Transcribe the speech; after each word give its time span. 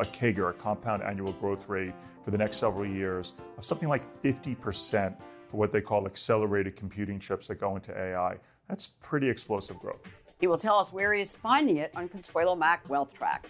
a 0.00 0.04
CAGR, 0.04 0.50
a 0.50 0.52
compound 0.52 1.02
annual 1.02 1.32
growth 1.32 1.68
rate, 1.68 1.94
for 2.22 2.30
the 2.30 2.38
next 2.38 2.56
several 2.56 2.86
years 2.86 3.34
of 3.58 3.64
something 3.64 3.88
like 3.88 4.02
50% 4.22 5.14
for 5.48 5.56
what 5.56 5.72
they 5.72 5.80
call 5.80 6.06
accelerated 6.06 6.74
computing 6.74 7.20
chips 7.20 7.48
that 7.48 7.60
go 7.60 7.76
into 7.76 7.96
AI. 7.96 8.36
That's 8.68 8.86
pretty 8.86 9.28
explosive 9.28 9.78
growth. 9.78 10.00
He 10.40 10.46
will 10.46 10.58
tell 10.58 10.78
us 10.78 10.92
where 10.92 11.12
he 11.14 11.22
is 11.22 11.32
finding 11.32 11.76
it 11.76 11.92
on 11.94 12.08
Consuelo 12.08 12.56
Mack 12.56 12.88
Wealth 12.88 13.14
Track. 13.14 13.48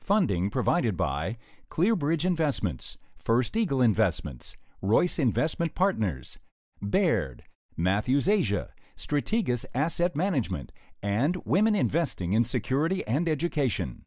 Funding 0.00 0.50
provided 0.50 0.96
by 0.96 1.36
ClearBridge 1.70 2.24
Investments, 2.24 2.96
First 3.16 3.56
Eagle 3.56 3.82
Investments, 3.82 4.56
Royce 4.82 5.18
Investment 5.18 5.74
Partners, 5.74 6.38
Baird, 6.80 7.44
Matthews 7.76 8.28
Asia, 8.28 8.70
Strategas 8.96 9.66
Asset 9.74 10.16
Management, 10.16 10.72
and 11.02 11.36
Women 11.44 11.74
Investing 11.74 12.32
in 12.32 12.44
Security 12.44 13.06
and 13.06 13.28
Education. 13.28 14.04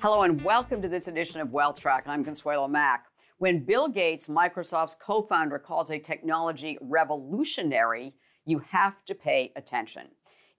Hello 0.00 0.22
and 0.22 0.42
welcome 0.42 0.80
to 0.82 0.88
this 0.88 1.08
edition 1.08 1.40
of 1.40 1.52
Wealth 1.52 1.80
Track. 1.80 2.04
I'm 2.06 2.24
Consuelo 2.24 2.68
Mack. 2.68 3.06
When 3.38 3.64
Bill 3.64 3.88
Gates, 3.88 4.28
Microsoft's 4.28 4.94
co 4.94 5.22
founder, 5.22 5.58
calls 5.58 5.90
a 5.90 5.98
technology 5.98 6.78
revolutionary, 6.80 8.14
you 8.44 8.60
have 8.70 9.04
to 9.06 9.14
pay 9.14 9.52
attention. 9.56 10.08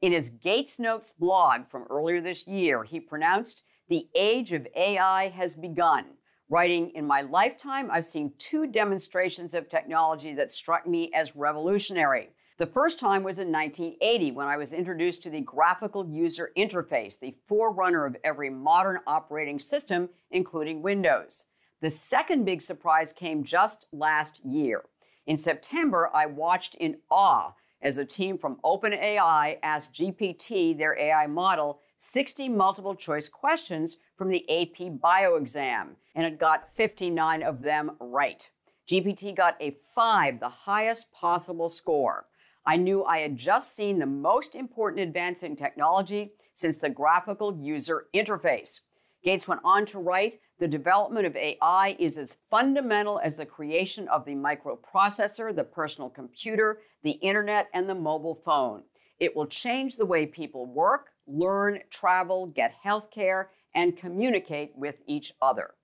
In 0.02 0.11
his 0.11 0.30
Gates 0.30 0.80
Notes 0.80 1.14
blog 1.17 1.67
from 1.67 1.86
earlier 1.89 2.22
this 2.22 2.45
year, 2.45 2.84
he 2.84 3.00
pronounced, 3.00 3.64
The 3.89 4.08
age 4.16 4.53
of 4.53 4.67
AI 4.75 5.30
has 5.30 5.55
begun. 5.55 6.05
Writing, 6.50 6.91
In 6.94 7.08
my 7.08 7.22
lifetime, 7.22 7.89
I've 7.91 8.05
seen 8.05 8.34
two 8.38 8.67
demonstrations 8.67 9.53
of 9.53 9.70
technology 9.70 10.34
that 10.36 10.52
struck 10.52 10.86
me 10.86 11.11
as 11.16 11.36
revolutionary. 11.36 12.30
The 12.57 12.66
first 12.66 12.99
time 12.99 13.21
was 13.21 13.38
in 13.38 13.52
1980 13.52 14.31
when 14.31 14.47
I 14.47 14.57
was 14.57 14.73
introduced 14.73 15.21
to 15.21 15.29
the 15.29 15.41
graphical 15.41 16.09
user 16.09 16.49
interface, 16.57 17.20
the 17.20 17.35
forerunner 17.45 18.03
of 18.03 18.17
every 18.23 18.49
modern 18.49 18.97
operating 19.05 19.59
system, 19.59 20.09
including 20.31 20.81
Windows. 20.81 21.45
The 21.81 21.91
second 21.91 22.45
big 22.45 22.64
surprise 22.64 23.14
came 23.14 23.44
just 23.44 23.86
last 23.91 24.39
year. 24.44 24.86
In 25.27 25.38
September, 25.38 26.09
I 26.16 26.25
watched 26.25 26.73
in 26.73 26.97
awe 27.11 27.53
as 27.80 27.97
the 27.97 28.05
team 28.05 28.39
from 28.39 28.58
OpenAI 28.66 29.59
asked 29.61 29.94
GPT, 29.94 30.75
their 30.75 30.97
AI 30.97 31.27
model, 31.27 31.81
60 31.97 32.49
multiple 32.49 32.95
choice 32.95 33.30
questions 33.30 33.97
from 34.17 34.30
the 34.30 34.44
AP 34.49 34.99
Bio 34.99 35.36
exam, 35.36 35.97
and 36.16 36.25
it 36.25 36.39
got 36.39 36.69
59 36.73 37.44
of 37.44 37.61
them 37.61 37.92
right. 37.99 38.49
GPT 38.89 39.36
got 39.36 39.61
a 39.61 39.75
5, 39.94 40.39
the 40.39 40.49
highest 40.49 41.11
possible 41.11 41.69
score. 41.69 42.25
I 42.68 42.76
knew 42.76 43.06
I 43.06 43.20
had 43.20 43.38
just 43.38 43.78
seen 43.78 43.98
the 43.98 44.06
most 44.06 44.54
important 44.54 45.00
advance 45.00 45.42
in 45.42 45.56
technology 45.56 46.34
since 46.54 46.78
the 46.78 46.90
graphical 46.90 47.58
user 47.58 48.08
interface. 48.14 48.82
Gates 49.23 49.48
went 49.48 49.62
on 49.64 49.86
to 49.86 50.00
write 50.00 50.42
the 50.60 50.68
development 50.68 51.26
of 51.26 51.38
AI 51.38 51.95
is 51.98 52.18
as 52.18 52.40
fundamental 52.52 53.22
as 53.23 53.38
the 53.38 53.45
creation 53.45 54.10
of 54.10 54.26
the 54.26 54.36
microprocessor, 54.36 55.56
the 55.56 55.64
personal 55.64 56.10
computer, 56.10 56.80
the 57.04 57.12
internet, 57.12 57.70
and 57.73 57.88
the 57.88 57.95
mobile 57.95 58.36
phone. 58.36 58.84
It 59.18 59.34
will 59.34 59.48
change 59.48 59.95
the 59.95 60.06
way 60.06 60.26
people 60.26 60.66
work, 60.66 61.12
learn, 61.26 61.80
travel, 61.90 62.48
get 62.48 62.73
health 62.84 63.12
care, 63.12 63.52
and 63.76 63.95
communicate 63.95 64.73
with 64.76 64.95
each 65.08 65.32
other. 65.42 65.76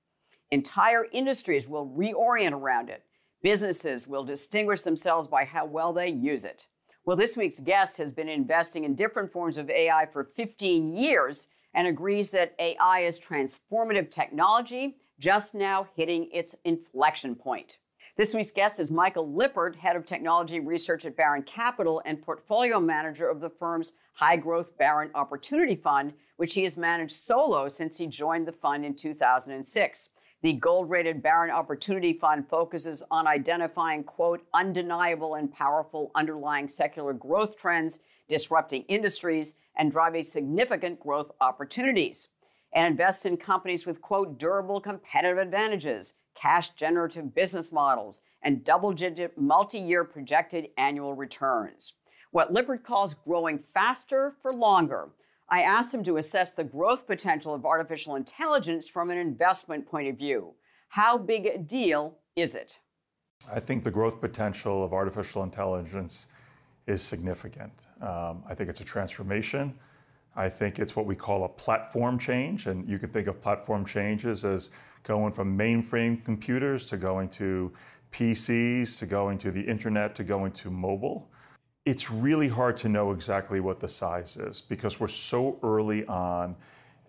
Entire 0.52 1.06
industries 1.14 1.66
will 1.66 1.88
reorient 1.88 2.52
around 2.52 2.89
it. 2.89 3.04
Businesses 3.42 4.06
will 4.06 4.26
distinguish 4.26 4.81
themselves 4.81 5.30
by 5.30 5.45
how 5.45 5.66
well 5.66 5.94
they 5.94 6.09
use 6.09 6.44
it. 6.44 6.66
Well, 7.05 7.17
this 7.17 7.35
week's 7.35 7.59
guest 7.59 7.97
has 7.97 8.11
been 8.11 8.29
investing 8.29 8.85
in 8.85 8.95
different 8.95 9.29
forms 9.29 9.57
of 9.57 9.69
AI 9.69 10.05
for 10.05 10.23
15 10.23 10.95
years 10.95 11.47
and 11.73 11.85
agrees 11.85 12.31
that 12.31 12.55
AI 12.59 13.01
is 13.01 13.19
transformative 13.19 14.09
technology 14.09 14.95
just 15.19 15.53
now 15.53 15.85
hitting 15.97 16.29
its 16.31 16.55
inflection 16.63 17.35
point. 17.35 17.77
This 18.15 18.33
week's 18.33 18.52
guest 18.52 18.80
is 18.80 18.89
Michael 18.89 19.30
Lippert, 19.33 19.75
head 19.75 19.97
of 19.97 20.05
technology 20.05 20.61
research 20.61 21.03
at 21.03 21.17
Baron 21.17 21.43
Capital 21.43 22.02
and 22.05 22.21
portfolio 22.21 22.80
manager 22.80 23.27
of 23.27 23.42
the 23.42 23.49
firm's 23.49 23.95
high 24.13 24.37
growth 24.37 24.77
Baron 24.77 25.11
Opportunity 25.13 25.75
Fund, 25.75 26.13
which 26.37 26.53
he 26.53 26.63
has 26.63 26.77
managed 26.77 27.17
solo 27.17 27.67
since 27.67 27.97
he 27.97 28.08
joined 28.08 28.47
the 28.47 28.53
fund 28.53 28.86
in 28.86 28.95
2006. 28.95 30.09
The 30.43 30.52
gold 30.52 30.89
rated 30.89 31.23
Baron 31.23 31.52
Opportunity 31.52 32.11
Fund 32.11 32.49
focuses 32.49 33.02
on 33.09 33.27
identifying, 33.27 34.04
quote, 34.04 34.45
undeniable 34.54 35.36
and 35.36 35.49
powerful 35.49 36.11
underlying 36.15 36.67
secular 36.67 37.14
growth 37.14 37.58
trends 37.58 37.99
disrupting 38.27 38.83
industries 38.89 39.55
and 39.77 39.89
driving 39.89 40.26
significant 40.26 40.99
growth 40.99 41.31
opportunities, 41.39 42.27
and 42.73 42.87
invest 42.87 43.26
in 43.26 43.37
companies 43.37 43.86
with, 43.86 44.02
quote, 44.02 44.37
durable 44.37 44.81
competitive 44.81 45.37
advantages, 45.37 46.15
cash 46.36 46.71
generative 46.71 47.33
business 47.33 47.71
models, 47.71 48.20
and 48.42 48.65
double 48.65 48.92
digit 48.92 49.37
multi 49.37 49.80
year 49.80 50.04
projected 50.04 50.67
annual 50.77 51.14
returns. 51.14 51.93
What 52.31 52.52
Lippert 52.52 52.83
calls 52.83 53.14
growing 53.14 53.60
faster 53.60 54.36
for 54.42 54.54
longer. 54.54 55.08
I 55.49 55.61
asked 55.61 55.93
him 55.93 56.04
to 56.05 56.17
assess 56.17 56.54
the 56.54 56.64
growth 56.64 57.05
potential 57.05 57.54
of 57.54 57.65
artificial 57.65 58.15
intelligence 58.15 58.87
from 58.87 59.09
an 59.09 59.17
investment 59.17 59.86
point 59.86 60.08
of 60.08 60.17
view. 60.17 60.54
How 60.89 61.17
big 61.17 61.45
a 61.45 61.58
deal 61.58 62.17
is 62.36 62.55
it? 62.55 62.76
I 63.52 63.59
think 63.59 63.83
the 63.83 63.92
growth 63.92 64.21
potential 64.21 64.83
of 64.83 64.93
artificial 64.93 65.43
intelligence 65.43 66.27
is 66.87 67.02
significant. 67.02 67.73
Um, 68.02 68.43
I 68.48 68.55
think 68.55 68.70
it's 68.70 68.81
a 68.81 68.86
transformation. 68.86 69.73
I 70.36 70.49
think 70.49 70.80
it's 70.80 70.95
what 70.95 71.05
we 71.05 71.15
call 71.15 71.43
a 71.43 71.49
platform 71.49 72.17
change, 72.17 72.67
and 72.67 72.87
you 72.87 72.98
can 72.98 73.10
think 73.10 73.27
of 73.27 73.42
platform 73.42 73.86
changes 73.86 74.43
as 74.43 74.70
going 75.04 75.33
from 75.33 75.58
mainframe 75.58 76.23
computers 76.23 76.86
to 76.86 76.98
going 76.98 77.30
to 77.30 77.71
PCs 78.11 78.98
to 78.99 79.05
going 79.05 79.37
to 79.39 79.52
the 79.52 79.61
internet 79.61 80.15
to 80.15 80.23
going 80.23 80.52
to 80.54 80.71
mobile. 80.71 81.30
It's 81.86 82.10
really 82.10 82.48
hard 82.48 82.77
to 82.77 82.89
know 82.89 83.11
exactly 83.11 83.60
what 83.60 83.82
the 83.82 83.89
size 83.89 84.38
is 84.38 84.61
because 84.61 85.02
we're 85.02 85.10
so 85.10 85.60
early 85.64 86.05
on. 86.05 86.55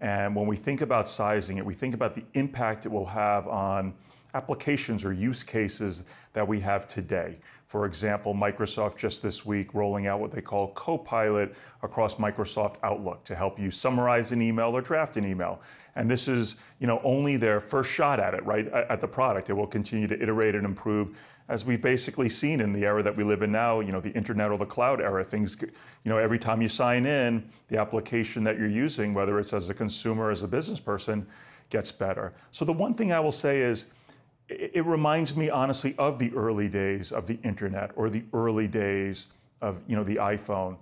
And 0.00 0.34
when 0.34 0.48
we 0.48 0.56
think 0.56 0.80
about 0.80 1.08
sizing 1.08 1.58
it, 1.58 1.64
we 1.64 1.74
think 1.74 1.94
about 1.94 2.16
the 2.16 2.24
impact 2.34 2.84
it 2.84 2.90
will 2.90 3.06
have 3.06 3.46
on 3.46 3.94
applications 4.34 5.04
or 5.04 5.12
use 5.12 5.44
cases 5.44 6.02
that 6.32 6.46
we 6.46 6.58
have 6.58 6.88
today. 6.88 7.38
For 7.68 7.86
example, 7.86 8.34
Microsoft 8.34 8.96
just 8.96 9.22
this 9.22 9.46
week 9.46 9.74
rolling 9.74 10.08
out 10.08 10.18
what 10.18 10.32
they 10.32 10.40
call 10.40 10.72
Copilot 10.72 11.54
across 11.84 12.16
Microsoft 12.16 12.74
Outlook 12.82 13.22
to 13.26 13.36
help 13.36 13.60
you 13.60 13.70
summarize 13.70 14.32
an 14.32 14.42
email 14.42 14.76
or 14.76 14.80
draft 14.80 15.16
an 15.16 15.24
email. 15.24 15.60
And 15.94 16.10
this 16.10 16.26
is, 16.26 16.56
you 16.80 16.88
know, 16.88 17.00
only 17.04 17.36
their 17.36 17.60
first 17.60 17.92
shot 17.92 18.18
at 18.18 18.34
it, 18.34 18.44
right, 18.44 18.66
at 18.66 19.00
the 19.00 19.06
product. 19.06 19.50
It 19.50 19.52
will 19.52 19.68
continue 19.68 20.08
to 20.08 20.20
iterate 20.20 20.56
and 20.56 20.64
improve 20.64 21.16
as 21.48 21.64
we've 21.64 21.82
basically 21.82 22.28
seen 22.28 22.60
in 22.60 22.72
the 22.72 22.84
era 22.84 23.02
that 23.02 23.16
we 23.16 23.22
live 23.22 23.42
in 23.42 23.52
now, 23.52 23.80
you 23.80 23.92
know, 23.92 24.00
the 24.00 24.12
internet 24.12 24.50
or 24.50 24.56
the 24.56 24.66
cloud 24.66 25.00
era, 25.00 25.22
things, 25.22 25.56
you 25.60 25.68
know, 26.10 26.16
every 26.16 26.38
time 26.38 26.62
you 26.62 26.68
sign 26.68 27.04
in, 27.04 27.50
the 27.68 27.78
application 27.78 28.44
that 28.44 28.58
you're 28.58 28.68
using, 28.68 29.12
whether 29.12 29.38
it's 29.38 29.52
as 29.52 29.68
a 29.68 29.74
consumer 29.74 30.30
as 30.30 30.42
a 30.42 30.48
business 30.48 30.80
person, 30.80 31.26
gets 31.68 31.92
better. 31.92 32.32
So 32.50 32.64
the 32.64 32.72
one 32.72 32.94
thing 32.94 33.12
I 33.12 33.20
will 33.20 33.32
say 33.32 33.60
is 33.60 33.86
it 34.48 34.84
reminds 34.84 35.36
me 35.36 35.50
honestly 35.50 35.94
of 35.98 36.18
the 36.18 36.32
early 36.34 36.68
days 36.68 37.12
of 37.12 37.26
the 37.26 37.38
internet 37.42 37.90
or 37.96 38.10
the 38.10 38.24
early 38.32 38.68
days 38.68 39.26
of 39.60 39.80
you 39.86 39.96
know 39.96 40.04
the 40.04 40.16
iphone. 40.16 40.76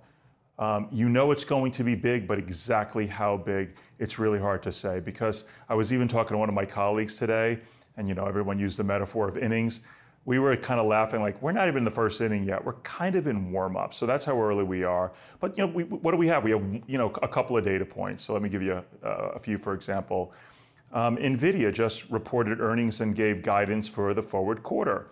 Um, 0.59 0.87
you 0.91 1.09
know 1.09 1.31
it's 1.31 1.45
going 1.45 1.71
to 1.71 1.83
be 1.83 1.95
big 1.95 2.27
but 2.27 2.37
exactly 2.37 3.07
how 3.07 3.37
big 3.37 3.75
it's 3.99 4.19
really 4.19 4.39
hard 4.39 4.61
to 4.63 4.71
say. 4.71 4.99
Because 4.99 5.45
i 5.69 5.75
was 5.75 5.93
even 5.93 6.07
talking 6.07 6.35
to 6.35 6.37
one 6.37 6.49
of 6.49 6.55
my 6.55 6.65
colleagues 6.65 7.15
today 7.15 7.59
and 7.95 8.07
you 8.07 8.15
know 8.15 8.25
everyone 8.25 8.59
used 8.59 8.77
the 8.77 8.83
metaphor 8.83 9.29
of 9.29 9.37
innings 9.37 9.79
we 10.25 10.39
were 10.39 10.55
kind 10.55 10.79
of 10.79 10.85
laughing 10.85 11.21
like 11.21 11.41
we're 11.41 11.51
not 11.51 11.67
even 11.67 11.79
in 11.79 11.85
the 11.85 11.91
first 11.91 12.21
inning 12.21 12.43
yet. 12.43 12.63
We're 12.63 12.73
kind 12.81 13.15
of 13.15 13.27
in 13.27 13.51
warm 13.51 13.75
up 13.75 13.93
so 13.93 14.05
that's 14.05 14.25
how 14.25 14.41
early 14.41 14.63
we 14.63 14.83
are. 14.83 15.11
But 15.39 15.57
you 15.57 15.65
know 15.65 15.73
we, 15.73 15.83
what 15.83 16.11
do 16.11 16.17
we 16.17 16.27
have? 16.27 16.43
We 16.43 16.51
have 16.51 16.63
you 16.87 16.97
know 16.97 17.11
a 17.21 17.27
couple 17.27 17.57
of 17.57 17.65
data 17.65 17.85
points. 17.85 18.23
So 18.23 18.33
let 18.33 18.41
me 18.41 18.49
give 18.49 18.61
you 18.61 18.83
a, 19.03 19.07
a 19.09 19.39
few 19.39 19.57
for 19.57 19.73
example. 19.73 20.33
Um, 20.93 21.17
NVIDIA 21.17 21.73
just 21.73 22.09
reported 22.11 22.61
earnings 22.61 23.01
and 23.01 23.15
gave 23.15 23.41
guidance 23.41 23.87
for 23.87 24.13
the 24.13 24.21
forward 24.21 24.61
quarter. 24.61 25.07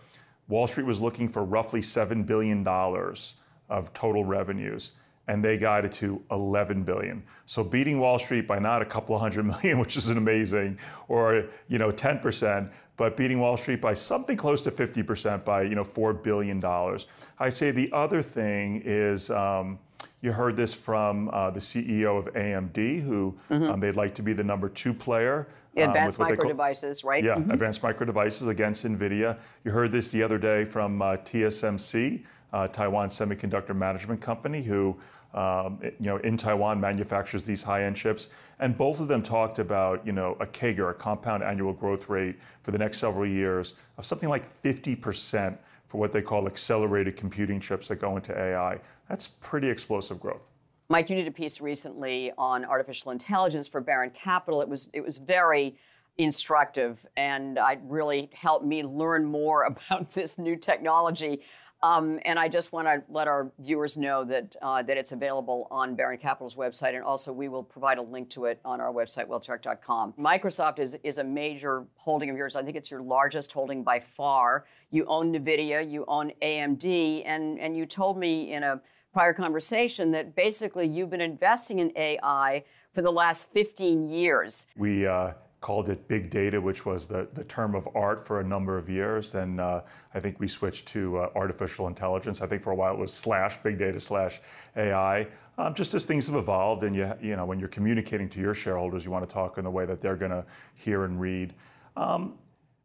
Wall 0.48 0.68
Street 0.68 0.86
was 0.86 1.00
looking 1.00 1.28
for 1.28 1.44
roughly 1.44 1.82
$7 1.82 2.26
billion 2.26 2.68
of 2.68 3.94
total 3.94 4.24
revenues, 4.24 4.92
and 5.28 5.44
they 5.44 5.58
guided 5.58 5.92
to 5.94 6.22
11 6.30 6.84
billion. 6.84 7.24
So 7.48 7.64
beating 7.64 8.00
Wall 8.00 8.20
Street 8.20 8.48
by 8.48 8.60
not 8.60 8.84
a 8.84 8.86
couple 8.86 9.16
of 9.16 9.22
hundred 9.22 9.46
million, 9.46 9.80
which 9.80 9.98
is 9.98 10.08
amazing, 10.10 10.78
or 11.08 11.46
you 11.68 11.80
know 11.80 11.92
10%, 11.92 12.70
but 13.02 13.18
beating 13.18 13.40
Wall 13.40 13.58
Street 13.58 13.82
by 13.82 13.96
something 13.96 14.38
close 14.38 14.62
to 14.62 14.70
50% 14.70 15.44
by 15.44 15.64
you 15.64 15.74
know 15.74 15.84
four 15.84 16.14
billion 16.14 16.60
dollars. 16.60 17.08
I 17.40 17.50
say 17.50 17.72
the 17.72 17.92
other 17.92 18.22
thing 18.22 18.84
is. 18.86 19.32
Um, 19.32 19.80
you 20.24 20.32
heard 20.32 20.56
this 20.56 20.76
from 20.76 21.32
uh, 21.34 21.50
the 21.50 21.60
CEO 21.60 22.20
of 22.20 22.32
AMD, 22.36 23.02
who 23.02 23.36
mm-hmm. 23.50 23.72
um, 23.72 23.80
they'd 23.80 23.96
like 23.96 24.14
to 24.14 24.22
be 24.22 24.34
the 24.34 24.44
number 24.44 24.70
two 24.70 24.94
player. 24.94 25.48
Um, 25.76 25.82
advanced 25.82 26.20
micro 26.20 26.48
devices, 26.48 27.04
right? 27.04 27.24
Yeah, 27.24 27.38
mm-hmm. 27.38 27.50
advanced 27.50 27.82
micro 27.82 28.06
devices 28.06 28.48
against 28.48 28.86
NVIDIA. 28.86 29.36
You 29.66 29.72
heard 29.72 29.92
this 29.92 30.12
the 30.12 30.22
other 30.22 30.38
day 30.38 30.64
from 30.66 31.02
uh, 31.02 31.18
TSMC, 31.18 32.24
uh, 32.54 32.68
Taiwan 32.68 33.10
Semiconductor 33.10 33.76
Management 33.76 34.22
Company, 34.22 34.62
who 34.62 34.96
um, 35.34 35.80
you 35.82 36.08
know, 36.08 36.18
in 36.18 36.38
Taiwan 36.38 36.80
manufactures 36.80 37.44
these 37.44 37.64
high-end 37.64 37.96
chips, 37.96 38.28
and 38.60 38.78
both 38.78 39.00
of 39.00 39.08
them 39.08 39.24
talked 39.24 39.60
about, 39.60 40.06
you 40.06 40.12
know, 40.12 40.38
a 40.40 40.46
CAGR, 40.46 40.92
a 40.92 40.94
compound 40.94 41.44
annual 41.44 41.74
growth 41.74 42.10
rate 42.10 42.36
for 42.64 42.72
the 42.72 42.78
next 42.78 43.00
several 43.00 43.26
years 43.26 43.74
of 43.98 44.06
something 44.06 44.30
like 44.30 44.62
50% 44.62 45.58
for 45.88 45.98
what 45.98 46.12
they 46.12 46.22
call 46.22 46.48
accelerated 46.48 47.18
computing 47.18 47.60
chips 47.60 47.88
that 47.88 47.98
go 47.98 48.16
into 48.16 48.38
AI. 48.38 48.80
That's 49.10 49.28
pretty 49.28 49.70
explosive 49.70 50.20
growth. 50.20 50.42
Mike, 50.90 51.10
you 51.10 51.16
did 51.16 51.28
a 51.28 51.32
piece 51.32 51.62
recently 51.62 52.32
on 52.38 52.66
artificial 52.66 53.12
intelligence 53.12 53.68
for 53.68 53.82
Baron 53.82 54.12
Capital. 54.12 54.62
It 54.62 54.68
was 54.68 54.90
it 54.94 55.02
was 55.02 55.18
very 55.18 55.78
instructive, 56.18 57.06
and 57.16 57.58
it 57.58 57.80
really 57.84 58.30
helped 58.34 58.66
me 58.66 58.84
learn 58.84 59.26
more 59.26 59.64
about 59.90 60.12
this 60.12 60.38
new 60.38 60.56
technology. 60.56 61.42
Um, 61.84 62.20
and 62.26 62.38
I 62.38 62.48
just 62.48 62.72
want 62.72 62.88
to 62.88 63.02
let 63.10 63.28
our 63.28 63.52
viewers 63.58 63.98
know 63.98 64.24
that 64.26 64.56
uh, 64.62 64.84
that 64.84 64.98
it's 64.98 65.14
available 65.14 65.68
on 65.72 65.96
Baron 65.96 66.20
Capital's 66.20 66.56
website, 66.56 66.94
and 66.94 67.04
also 67.04 67.34
we 67.34 67.48
will 67.48 67.64
provide 67.64 67.98
a 67.98 68.04
link 68.04 68.30
to 68.32 68.46
it 68.46 68.60
on 68.64 68.80
our 68.80 68.94
website, 68.94 69.26
wealthtrack.com. 69.26 70.14
Microsoft 70.14 70.78
is 70.78 70.96
is 71.04 71.18
a 71.18 71.24
major 71.24 71.86
holding 71.96 72.30
of 72.30 72.38
yours. 72.38 72.56
I 72.56 72.62
think 72.62 72.78
it's 72.78 72.92
your 72.92 73.02
largest 73.02 73.52
holding 73.52 73.84
by 73.84 74.00
far. 74.00 74.66
You 74.92 75.06
own 75.06 75.34
Nvidia, 75.34 75.90
you 75.90 76.06
own 76.08 76.32
AMD, 76.44 77.24
and 77.26 77.60
and 77.60 77.76
you 77.76 77.88
told 77.88 78.18
me 78.18 78.54
in 78.54 78.62
a 78.62 78.80
prior 79.12 79.34
conversation 79.34 80.12
that 80.12 80.36
basically 80.36 80.88
you've 80.88 81.10
been 81.10 81.20
investing 81.20 81.80
in 81.80 81.92
AI 81.98 82.64
for 82.94 83.02
the 83.02 83.12
last 83.12 83.52
15 83.54 84.10
years. 84.10 84.68
We 84.78 85.08
uh, 85.08 85.32
called 85.62 85.90
it 85.90 86.08
big 86.08 86.32
data, 86.32 86.60
which 86.60 86.88
was 86.88 87.06
the, 87.06 87.28
the 87.34 87.44
term 87.44 87.76
of 87.76 87.88
art 87.94 88.26
for 88.26 88.40
a 88.40 88.44
number 88.44 88.80
of 88.80 88.90
years. 88.90 89.30
Then 89.30 89.60
uh, 89.60 89.82
I 90.14 90.20
think 90.20 90.40
we 90.40 90.48
switched 90.48 90.88
to 90.88 91.20
uh, 91.20 91.30
artificial 91.36 91.88
intelligence. 91.88 92.42
I 92.42 92.48
think 92.48 92.64
for 92.64 92.72
a 92.72 92.76
while 92.76 92.96
it 92.96 93.00
was 93.00 93.14
slash 93.14 93.58
big 93.62 93.78
data 93.78 94.02
slash 94.02 94.42
AI. 94.76 95.28
Um, 95.60 95.76
just 95.76 95.94
as 95.94 96.06
things 96.06 96.26
have 96.26 96.36
evolved, 96.36 96.82
and 96.82 96.96
you, 96.96 97.14
you 97.22 97.36
know, 97.36 97.46
when 97.46 97.60
you're 97.60 97.70
communicating 97.70 98.28
to 98.30 98.40
your 98.40 98.56
shareholders, 98.56 99.06
you 99.06 99.12
want 99.12 99.28
to 99.28 99.32
talk 99.32 99.60
in 99.60 99.64
the 99.64 99.70
way 99.70 99.86
that 99.86 100.02
they're 100.02 100.16
going 100.16 100.32
to 100.32 100.44
hear 100.74 101.04
and 101.04 101.22
read. 101.22 101.54
Um, 101.96 102.40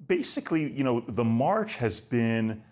basically, 0.07 0.71
you 0.71 0.85
know, 0.85 1.01
the 1.01 1.25
march 1.25 1.77
has 1.77 1.99
been 1.99 2.63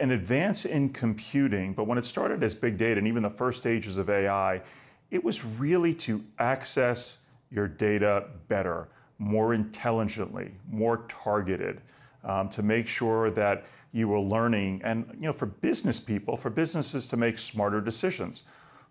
an 0.00 0.10
advance 0.10 0.66
in 0.66 0.90
computing, 0.90 1.72
but 1.72 1.84
when 1.84 1.96
it 1.96 2.04
started 2.04 2.42
as 2.42 2.54
big 2.54 2.76
data 2.76 2.98
and 2.98 3.08
even 3.08 3.22
the 3.22 3.30
first 3.30 3.60
stages 3.60 3.96
of 3.96 4.10
AI, 4.10 4.60
it 5.10 5.24
was 5.24 5.42
really 5.42 5.94
to 5.94 6.22
access 6.38 7.16
your 7.50 7.66
data 7.66 8.26
better 8.48 8.88
more 9.18 9.54
intelligently, 9.54 10.52
more 10.70 11.04
targeted, 11.08 11.80
um, 12.24 12.48
to 12.50 12.62
make 12.62 12.86
sure 12.86 13.30
that 13.30 13.64
you 13.92 14.12
are 14.12 14.20
learning. 14.20 14.80
And 14.84 15.06
you 15.14 15.26
know, 15.26 15.32
for 15.32 15.46
business 15.46 15.98
people, 15.98 16.36
for 16.36 16.50
businesses 16.50 17.06
to 17.08 17.16
make 17.16 17.38
smarter 17.38 17.80
decisions, 17.80 18.42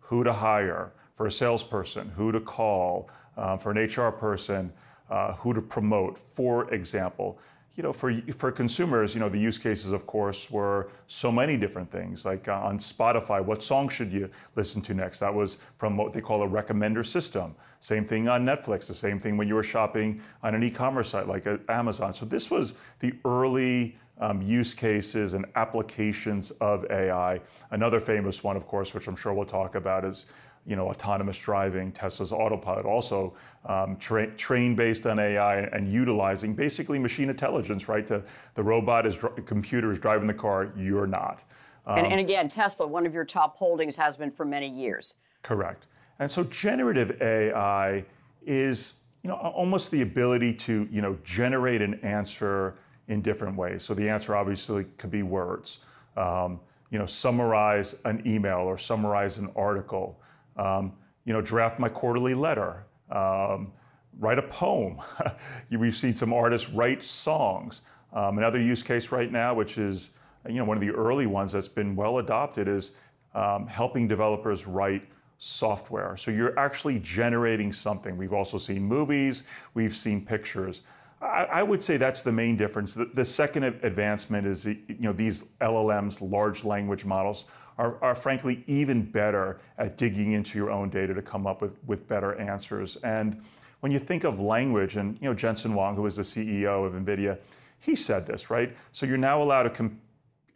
who 0.01 0.24
to 0.24 0.33
hire 0.33 0.91
for 1.13 1.27
a 1.27 1.31
salesperson, 1.31 2.09
who 2.15 2.31
to 2.31 2.39
call 2.39 3.09
uh, 3.35 3.57
for 3.57 3.71
an 3.71 3.77
HR 3.77 4.12
person, 4.12 4.71
uh, 5.09 5.33
who 5.33 5.53
to 5.53 5.62
promote, 5.62 6.18
for 6.18 6.71
example 6.73 7.39
you 7.77 7.83
know, 7.83 7.94
for 7.94 8.12
for 8.38 8.51
consumers, 8.51 9.13
you 9.13 9.19
know, 9.19 9.29
the 9.29 9.38
use 9.38 9.59
cases, 9.59 9.91
of 9.91 10.07
course, 10.07 10.50
were 10.50 10.89
so 11.06 11.31
many 11.31 11.56
different 11.56 11.91
things. 11.91 12.25
Like 12.25 12.47
uh, 12.47 12.56
on 12.56 12.79
Spotify, 12.79 13.45
what 13.45 13.62
song 13.62 13.88
should 13.88 14.12
you 14.12 14.29
listen 14.56 14.81
to 14.81 14.95
next? 14.95 15.19
That 15.19 15.33
was 15.33 15.57
from 15.77 15.95
what 15.95 16.12
they 16.12 16.19
call 16.19 16.41
a 16.41 16.47
recommender 16.47 17.06
system. 17.06 17.56
Same 17.79 18.03
thing 18.03 18.27
on 18.27 18.44
Netflix. 18.44 18.88
The 18.88 18.95
same 18.95 19.19
thing 19.19 19.38
when 19.38 19.47
you 19.47 19.53
were 19.53 19.63
shopping 19.63 20.19
on 20.41 20.56
an 20.56 20.63
e-commerce 20.63 21.09
site 21.09 21.27
like 21.27 21.45
uh, 21.45 21.57
Amazon. 21.69 22.15
So 22.15 22.25
this 22.25 22.50
was 22.50 22.74
the 23.00 23.13
early 23.24 23.95
um, 24.19 24.41
use 24.41 24.73
cases 24.73 25.33
and 25.33 25.45
applications 25.56 26.50
of 26.51 26.89
AI. 26.89 27.39
Another 27.69 28.00
famous 28.00 28.44
one, 28.44 28.57
of 28.57 28.65
course, 28.65 28.95
which 28.95 29.07
I'm 29.07 29.15
sure 29.15 29.33
we'll 29.33 29.45
talk 29.45 29.75
about, 29.75 30.03
is 30.03 30.25
you 30.67 30.75
know, 30.75 30.89
autonomous 30.89 31.37
driving, 31.37 31.93
Tesla's 31.93 32.33
autopilot, 32.33 32.85
also 32.85 33.33
um, 33.65 33.95
tra- 33.95 34.35
trained 34.35 34.75
based 34.75 35.05
on 35.07 35.17
AI 35.17 35.61
and 35.61 35.91
utilizing 35.91 36.53
basically 36.53 36.99
machine 36.99 37.29
intelligence, 37.29 37.87
right? 37.87 38.05
The, 38.05 38.21
the 38.55 38.63
robot 38.63 39.05
is, 39.05 39.15
dr- 39.15 39.45
computer 39.45 39.91
is 39.93 39.97
driving 39.97 40.27
the 40.27 40.33
car, 40.33 40.73
you're 40.75 41.07
not. 41.07 41.43
Um, 41.85 41.99
and, 41.99 42.07
and 42.07 42.19
again, 42.19 42.49
Tesla, 42.49 42.85
one 42.85 43.05
of 43.05 43.13
your 43.13 43.23
top 43.23 43.55
holdings, 43.55 43.95
has 43.95 44.17
been 44.17 44.29
for 44.29 44.43
many 44.43 44.67
years. 44.69 45.15
Correct. 45.41 45.85
And 46.19 46.29
so 46.29 46.43
generative 46.43 47.21
AI 47.21 48.03
is, 48.45 48.95
you 49.23 49.29
know, 49.29 49.37
almost 49.37 49.89
the 49.91 50.01
ability 50.01 50.53
to, 50.53 50.85
you 50.91 51.01
know, 51.01 51.17
generate 51.23 51.81
an 51.81 51.93
answer 52.01 52.75
in 53.07 53.21
different 53.21 53.55
ways. 53.55 53.83
So 53.83 53.93
the 53.93 54.09
answer 54.09 54.35
obviously 54.35 54.85
could 54.97 55.11
be 55.11 55.23
words. 55.23 55.79
Um, 56.17 56.59
you 56.89 56.99
know, 56.99 57.05
summarize 57.05 57.95
an 58.03 58.21
email 58.25 58.59
or 58.59 58.77
summarize 58.77 59.37
an 59.37 59.49
article 59.55 60.19
um, 60.57 60.94
you 61.25 61.33
know, 61.33 61.42
draft 61.42 61.80
my 61.80 61.89
quarterly 61.89 62.33
letter, 62.33 62.86
um, 63.12 63.71
write 64.19 64.39
a 64.39 64.44
poem. 64.44 65.00
We've 65.71 65.95
seen 65.95 66.13
some 66.13 66.33
artists 66.33 66.69
write 66.69 67.04
songs. 67.04 67.81
Um, 68.13 68.38
another 68.38 68.62
use 68.62 68.81
case 68.81 69.12
right 69.12 69.31
now, 69.31 69.54
which 69.54 69.77
is 69.77 70.12
you 70.48 70.56
know 70.56 70.65
one 70.65 70.77
of 70.77 70.81
the 70.81 70.92
early 70.92 71.25
ones 71.25 71.51
that's 71.51 71.68
been 71.68 71.95
well 71.95 72.19
adopted, 72.19 72.68
is 72.68 72.92
um, 73.36 73.68
helping 73.68 74.07
developers 74.07 74.65
write 74.65 75.04
software. 75.38 76.18
So 76.18 76.31
you're 76.31 76.57
actually 76.57 77.00
generating 77.00 77.71
something. 77.71 78.18
We've 78.18 78.33
also 78.33 78.57
seen 78.57 78.83
movies, 78.83 79.44
we've 79.74 79.95
seen 79.95 80.25
pictures. 80.25 80.81
I, 81.19 81.63
would 81.63 81.81
say 81.81 81.98
that's 81.98 82.21
the 82.21 82.31
main 82.31 82.57
difference. 82.57 82.94
The, 82.94 83.06
the 83.06 83.25
second 83.25 83.63
advancement 83.63 84.45
is 84.45 84.65
you 84.65 84.77
know 85.00 85.13
these 85.13 85.45
LLMs, 85.62 86.19
large 86.21 86.63
language 86.63 87.06
models, 87.06 87.45
are, 87.77 87.97
are 88.01 88.15
frankly 88.15 88.63
even 88.68 89.03
better 89.03 89.59
at 89.77 89.97
digging 89.97 90.31
into 90.31 90.57
your 90.57 90.71
own 90.71 90.89
data 90.89 91.13
to 91.13 91.21
come 91.21 91.45
up 91.45 91.62
with, 91.62 91.77
with 91.85 92.07
better 92.07 92.35
answers. 92.35 92.95
And 92.97 93.41
when 93.81 93.91
you 93.91 94.00
think 94.00 94.24
of 94.24 94.39
language, 94.39 94.95
and 94.95 95.18
you 95.21 95.29
know 95.29 95.35
Jensen 95.35 95.74
Huang, 95.74 95.95
who 95.95 96.06
is 96.06 96.15
the 96.15 96.24
CEO 96.24 96.85
of 96.85 96.94
NVIDIA, 96.94 97.38
he 97.79 97.95
said 97.95 98.25
this, 98.25 98.50
right? 98.50 98.75
So 98.91 99.06
you're 99.06 99.18
now 99.18 99.41
allowed 99.41 99.74
to, 99.75 99.91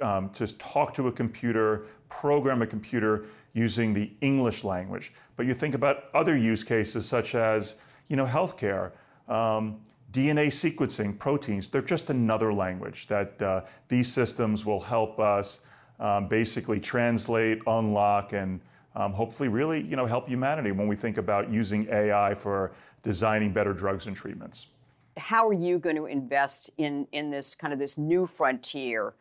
um, 0.01 0.29
to 0.31 0.47
talk 0.57 0.94
to 0.95 1.07
a 1.07 1.12
computer, 1.12 1.83
program 2.09 2.62
a 2.62 2.68
computer 2.68 3.25
using 3.53 3.94
the 3.94 4.12
English 4.21 4.63
language. 4.63 5.13
But 5.35 5.45
you 5.45 5.53
think 5.53 5.75
about 5.75 6.06
other 6.13 6.35
use 6.35 6.63
cases 6.63 7.06
such 7.06 7.35
as, 7.35 7.75
you 8.07 8.15
know, 8.15 8.25
healthcare, 8.25 8.91
um, 9.27 9.79
DNA 10.12 10.47
sequencing, 10.47 11.17
proteins. 11.17 11.69
They're 11.69 11.81
just 11.81 12.09
another 12.09 12.53
language 12.53 13.07
that 13.07 13.41
uh, 13.41 13.62
these 13.88 14.12
systems 14.12 14.65
will 14.65 14.81
help 14.81 15.19
us 15.19 15.62
um, 16.01 16.27
basically 16.27 16.80
translate, 16.80 17.62
unlock, 17.68 18.33
and 18.33 18.59
um, 18.95 19.13
hopefully 19.13 19.48
really 19.48 19.81
you 19.81 19.95
know 19.95 20.06
help 20.06 20.27
humanity 20.27 20.71
when 20.71 20.88
we 20.88 20.95
think 20.95 21.18
about 21.18 21.50
using 21.50 21.88
AI 21.89 22.33
for 22.33 22.74
designing 23.03 23.53
better 23.53 23.72
drugs 23.72 24.08
and 24.08 24.15
treatments. 24.15 24.67
How 25.15 25.48
are 25.48 25.53
you 25.53 25.77
going 25.79 25.96
to 25.96 26.08
invest 26.08 26.72
in 26.77 27.08
in 27.13 27.29
this 27.29 27.55
kind 27.55 27.72
of 27.72 27.79
this 27.79 27.98
new 27.98 28.25
frontier 28.25 29.13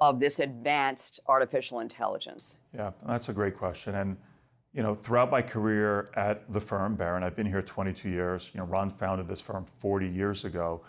of 0.00 0.18
this 0.18 0.40
advanced 0.40 1.20
artificial 1.28 1.80
intelligence? 1.80 2.58
Yeah, 2.74 2.90
that's 3.06 3.28
a 3.28 3.32
great 3.32 3.56
question. 3.56 3.94
And 3.94 4.16
you 4.74 4.82
know, 4.82 4.96
throughout 4.96 5.30
my 5.30 5.40
career 5.40 6.10
at 6.16 6.52
the 6.52 6.60
firm, 6.60 6.96
Baron, 6.96 7.22
I've 7.22 7.36
been 7.36 7.46
here 7.46 7.62
22 7.62 8.08
years. 8.08 8.50
You 8.52 8.58
know, 8.58 8.66
Ron 8.66 8.90
founded 8.90 9.28
this 9.28 9.40
firm 9.40 9.66
40 9.78 10.08
years 10.08 10.44
ago. 10.44 10.80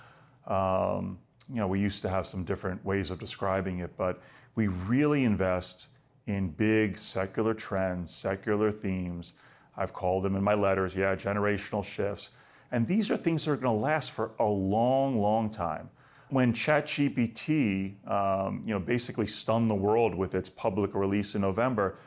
Um, 0.48 1.20
you 1.48 1.58
know, 1.58 1.68
we 1.68 1.80
used 1.80 2.02
to 2.02 2.10
have 2.10 2.26
some 2.26 2.44
different 2.44 2.84
ways 2.84 3.12
of 3.12 3.20
describing 3.20 3.80
it, 3.80 3.96
but 3.96 4.20
we 4.56 4.68
really 4.68 5.24
invest 5.26 5.88
in 6.28 6.50
big 6.50 6.98
secular 6.98 7.54
trends, 7.54 8.14
secular 8.14 8.72
themes. 8.72 9.34
I've 9.78 9.94
called 9.94 10.24
them 10.24 10.36
in 10.36 10.44
my 10.44 10.54
letters, 10.54 10.96
yeah, 10.96 11.16
generational 11.16 11.84
shifts. 11.84 12.30
And 12.72 12.88
these 12.88 13.12
are 13.12 13.18
things 13.18 13.46
that 13.46 13.52
are 13.52 13.58
going 13.58 13.76
to 13.76 13.82
last 13.82 14.12
for 14.12 14.32
a 14.40 14.46
long, 14.46 15.18
long 15.18 15.50
time. 15.50 15.90
When 16.30 16.54
ChatGPT, 16.54 18.08
um, 18.10 18.64
you 18.66 18.74
know, 18.74 18.80
basically 18.80 19.28
stunned 19.28 19.70
the 19.70 19.76
world 19.76 20.16
with 20.16 20.34
its 20.34 20.50
public 20.50 20.96
release 20.96 21.36
in 21.36 21.42
November, 21.42 21.98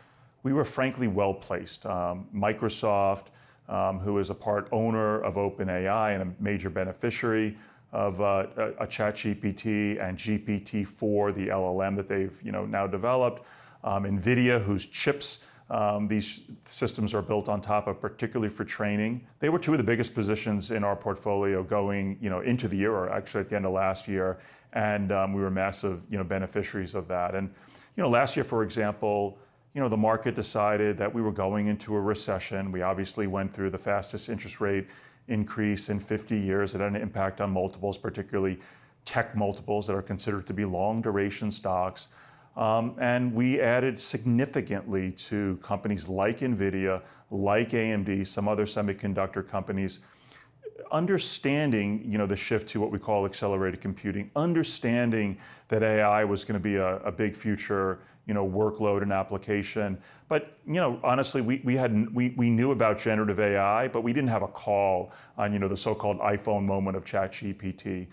we 0.43 0.53
were 0.53 0.65
frankly 0.65 1.07
well 1.07 1.35
placed. 1.35 1.87
Um, 1.87 2.27
Microsoft, 2.35 3.27
um, 3.69 3.99
who 4.01 4.19
is 4.19 4.31
a 4.31 4.35
part 4.35 4.69
owner 4.73 5.21
of 5.21 5.35
OpenAI 5.35 6.19
and 6.19 6.23
a 6.23 6.43
major 6.43 6.71
beneficiary, 6.71 7.57
of 7.93 8.21
uh, 8.21 8.47
a, 8.79 8.87
ChatGPT 8.87 10.03
and 10.03 10.19
GPT-4, 10.19 11.35
the 11.35 11.49
LLM 11.49 11.97
that 11.97 12.09
they've 12.09 12.37
you 12.43 12.53
know 12.53 12.67
now 12.67 12.87
developed. 12.87 13.45
Um, 13.85 14.05
NVIDIA, 14.05 14.63
whose 14.63 14.87
chips 14.87 15.41
um, 15.71 16.09
these 16.09 16.43
systems 16.65 17.13
are 17.13 17.23
built 17.23 17.49
on 17.49 17.61
top 17.61 17.87
of, 17.87 18.01
particularly 18.01 18.49
for 18.49 18.65
training. 18.65 19.27
They 19.39 19.51
were 19.51 19.59
two 19.59 19.73
of 19.73 19.79
the 19.79 19.85
biggest 19.85 20.15
positions 20.15 20.71
in 20.71 20.83
our 20.83 20.97
portfolio 20.97 21.63
going 21.63 22.19
you 22.21 22.31
know 22.31 22.41
into 22.41 22.69
the 22.69 22.77
year, 22.77 22.93
or 22.93 23.11
actually 23.11 23.41
at 23.41 23.49
the 23.49 23.57
end 23.57 23.67
of 23.67 23.73
last 23.73 24.09
year, 24.09 24.39
and 24.73 25.13
um, 25.13 25.33
we 25.33 25.41
were 25.41 25.51
massive 25.51 26.03
you 26.11 26.19
know 26.19 26.25
beneficiaries 26.25 26.95
of 26.95 27.09
that. 27.09 27.35
And 27.35 27.51
you 27.97 28.03
know 28.03 28.11
last 28.11 28.37
year, 28.37 28.45
for 28.45 28.63
example. 28.63 29.39
You 29.75 29.83
know, 29.83 29.91
the 29.91 29.99
market 29.99 30.35
decided 30.35 30.99
that 30.99 31.15
we 31.15 31.23
were 31.23 31.31
going 31.31 31.69
into 31.69 31.95
a 31.95 32.01
recession. 32.01 32.73
We 32.73 32.83
obviously 32.83 33.29
went 33.29 33.53
through 33.53 33.71
the 33.71 33.79
fastest 33.79 34.29
interest 34.29 34.61
rate 34.61 34.89
increase 35.29 35.89
in 35.89 36.01
50 36.01 36.39
years. 36.39 36.75
It 36.75 36.81
had 36.81 36.89
an 36.89 36.97
impact 36.97 37.41
on 37.41 37.51
multiples, 37.51 37.99
particularly 37.99 38.59
tech 39.05 39.37
multiples 39.37 39.87
that 39.87 39.95
are 39.95 40.03
considered 40.03 40.47
to 40.47 40.53
be 40.53 40.65
long 40.65 41.01
duration 41.01 41.51
stocks. 41.51 42.09
Um, 42.57 42.97
and 42.99 43.33
we 43.33 43.61
added 43.61 44.01
significantly 44.01 45.13
to 45.13 45.59
companies 45.63 46.09
like 46.09 46.41
NVIDIA, 46.41 47.03
like 47.31 47.71
AMD, 47.71 48.27
some 48.27 48.49
other 48.49 48.67
semiconductor 48.67 49.49
companies, 49.49 50.01
understanding 50.91 52.03
you 52.05 52.19
know, 52.19 52.27
the 52.27 52.37
shift 52.37 52.69
to 52.71 52.81
what 52.81 52.91
we 52.91 52.99
call 52.99 53.27
accelerated 53.27 53.81
computing, 53.81 54.31
understanding 54.35 55.39
that 55.69 55.83
AI 55.83 56.25
was 56.25 56.45
going 56.45 56.55
to 56.55 56.63
be 56.63 56.77
a, 56.77 56.97
a 56.99 57.13
big 57.13 57.37
future 57.37 58.01
you 58.29 58.35
know, 58.35 58.47
workload 58.47 59.03
and 59.03 59.13
application. 59.13 59.99
But 60.29 60.59
you 60.67 60.75
know, 60.75 61.01
honestly, 61.03 61.41
we, 61.41 61.63
we, 61.65 61.75
had, 61.75 62.15
we, 62.15 62.35
we 62.37 62.51
knew 62.51 62.71
about 62.71 62.99
generative 62.99 63.41
AI, 63.41 63.89
but 63.89 64.03
we 64.03 64.13
didn't 64.13 64.29
have 64.29 64.43
a 64.43 64.49
call 64.49 65.11
on 65.39 65.53
you 65.53 65.59
know, 65.59 65.67
the 65.67 65.77
so-called 65.77 66.21
iPhone 66.21 66.65
moment 66.65 66.97
of 66.97 67.05
ChatGPT. 67.05 68.07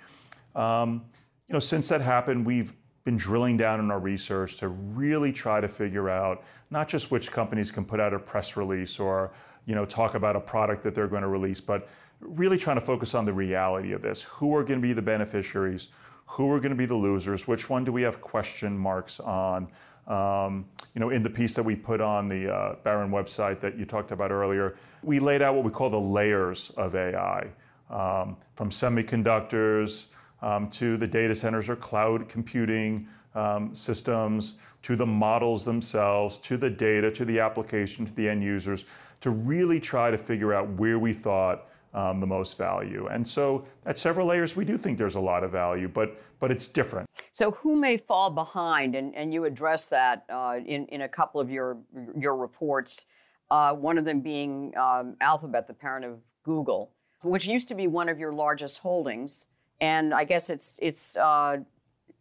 Um, 0.56 1.04
you 1.50 1.54
know, 1.54 1.60
since 1.60 1.90
that 1.90 2.02
happened, 2.02 2.46
we've 2.46 2.74
been 3.04 3.18
drilling 3.18 3.58
down 3.58 3.80
in 3.80 3.92
our 3.92 4.00
research 4.00 4.58
to 4.58 4.70
really 4.70 5.32
try 5.32 5.62
to 5.62 5.68
figure 5.68 6.10
out 6.10 6.44
not 6.72 6.88
just 6.88 7.12
which 7.12 7.32
companies 7.32 7.70
can 7.70 7.86
put 7.86 8.00
out 8.00 8.14
a 8.14 8.20
press 8.20 8.58
release 8.58 9.00
or 9.00 9.32
you 9.66 9.76
know 9.76 9.86
talk 9.86 10.16
about 10.16 10.36
a 10.36 10.40
product 10.40 10.82
that 10.84 10.96
they're 10.96 11.08
going 11.08 11.22
to 11.22 11.28
release, 11.28 11.62
but 11.62 11.88
really 12.22 12.58
trying 12.58 12.78
to 12.78 12.86
focus 12.86 13.14
on 13.14 13.26
the 13.26 13.34
reality 13.34 13.92
of 13.92 14.02
this. 14.02 14.24
Who 14.24 14.56
are 14.56 14.64
going 14.64 14.80
to 14.80 14.88
be 14.88 14.94
the 14.94 15.02
beneficiaries? 15.02 15.90
Who 16.28 16.52
are 16.52 16.60
going 16.60 16.72
to 16.72 16.78
be 16.78 16.86
the 16.86 16.96
losers? 16.96 17.48
Which 17.48 17.70
one 17.70 17.84
do 17.84 17.92
we 17.92 18.02
have 18.02 18.22
question 18.22 18.78
marks 18.78 19.20
on? 19.20 19.68
Um, 20.08 20.66
you 20.94 21.02
know, 21.02 21.10
in 21.10 21.24
the 21.24 21.30
piece 21.30 21.54
that 21.56 21.64
we 21.64 21.76
put 21.76 22.00
on 22.00 22.30
the 22.30 22.54
uh, 22.54 22.76
Baron 22.84 23.12
website 23.12 23.60
that 23.62 23.78
you 23.78 23.86
talked 23.86 24.12
about 24.12 24.32
earlier, 24.32 24.76
we 25.04 25.20
laid 25.20 25.42
out 25.42 25.56
what 25.56 25.64
we 25.64 25.72
call 25.72 25.90
the 25.90 26.00
layers 26.00 26.72
of 26.78 26.96
AI, 26.96 27.48
um, 27.90 28.38
from 28.56 28.70
semiconductors 28.70 30.06
um, 30.42 30.70
to 30.70 30.98
the 30.98 31.08
data 31.08 31.36
centers 31.36 31.70
or 31.70 31.76
cloud 31.76 32.30
computing 32.30 33.08
um, 33.34 33.74
systems, 33.74 34.56
to 34.84 34.96
the 34.96 35.06
models 35.06 35.66
themselves, 35.66 36.38
to 36.38 36.58
the 36.58 36.70
data, 36.70 37.12
to 37.12 37.26
the 37.26 37.40
application, 37.40 38.06
to 38.06 38.14
the 38.14 38.30
end 38.30 38.44
users, 38.44 38.86
to 39.22 39.32
really 39.32 39.80
try 39.80 40.12
to 40.12 40.18
figure 40.18 40.54
out 40.54 40.70
where 40.74 41.00
we 41.00 41.14
thought 41.14 41.68
um, 41.96 42.20
the 42.20 42.28
most 42.28 42.58
value. 42.58 43.08
And 43.08 43.28
so 43.28 43.66
at 43.86 43.98
several 43.98 44.28
layers, 44.28 44.56
we 44.56 44.66
do 44.66 44.78
think 44.78 44.98
there's 44.98 45.16
a 45.16 45.20
lot 45.20 45.44
of 45.44 45.52
value, 45.52 45.88
but 45.88 46.22
but 46.40 46.52
it's 46.52 46.68
different. 46.68 47.05
So 47.36 47.52
who 47.52 47.76
may 47.76 47.98
fall 47.98 48.30
behind, 48.30 48.96
and, 48.96 49.14
and 49.14 49.34
you 49.34 49.44
address 49.44 49.90
that 49.90 50.24
uh, 50.30 50.60
in, 50.66 50.86
in 50.86 51.02
a 51.02 51.10
couple 51.10 51.42
of 51.42 51.52
your 51.52 51.78
your 52.18 52.38
reports, 52.38 53.08
uh, 53.52 53.74
one 53.74 53.98
of 53.98 54.06
them 54.06 54.22
being 54.22 54.74
um, 54.78 55.18
Alphabet, 55.20 55.68
the 55.68 55.74
parent 55.74 56.06
of 56.06 56.20
Google, 56.44 56.92
which 57.24 57.46
used 57.46 57.68
to 57.68 57.76
be 57.76 57.88
one 57.88 58.08
of 58.08 58.18
your 58.20 58.32
largest 58.32 58.78
holdings 58.78 59.48
and 59.82 60.14
I 60.14 60.24
guess 60.24 60.50
it's 60.50 60.76
it's 60.78 61.16
uh, 61.18 61.58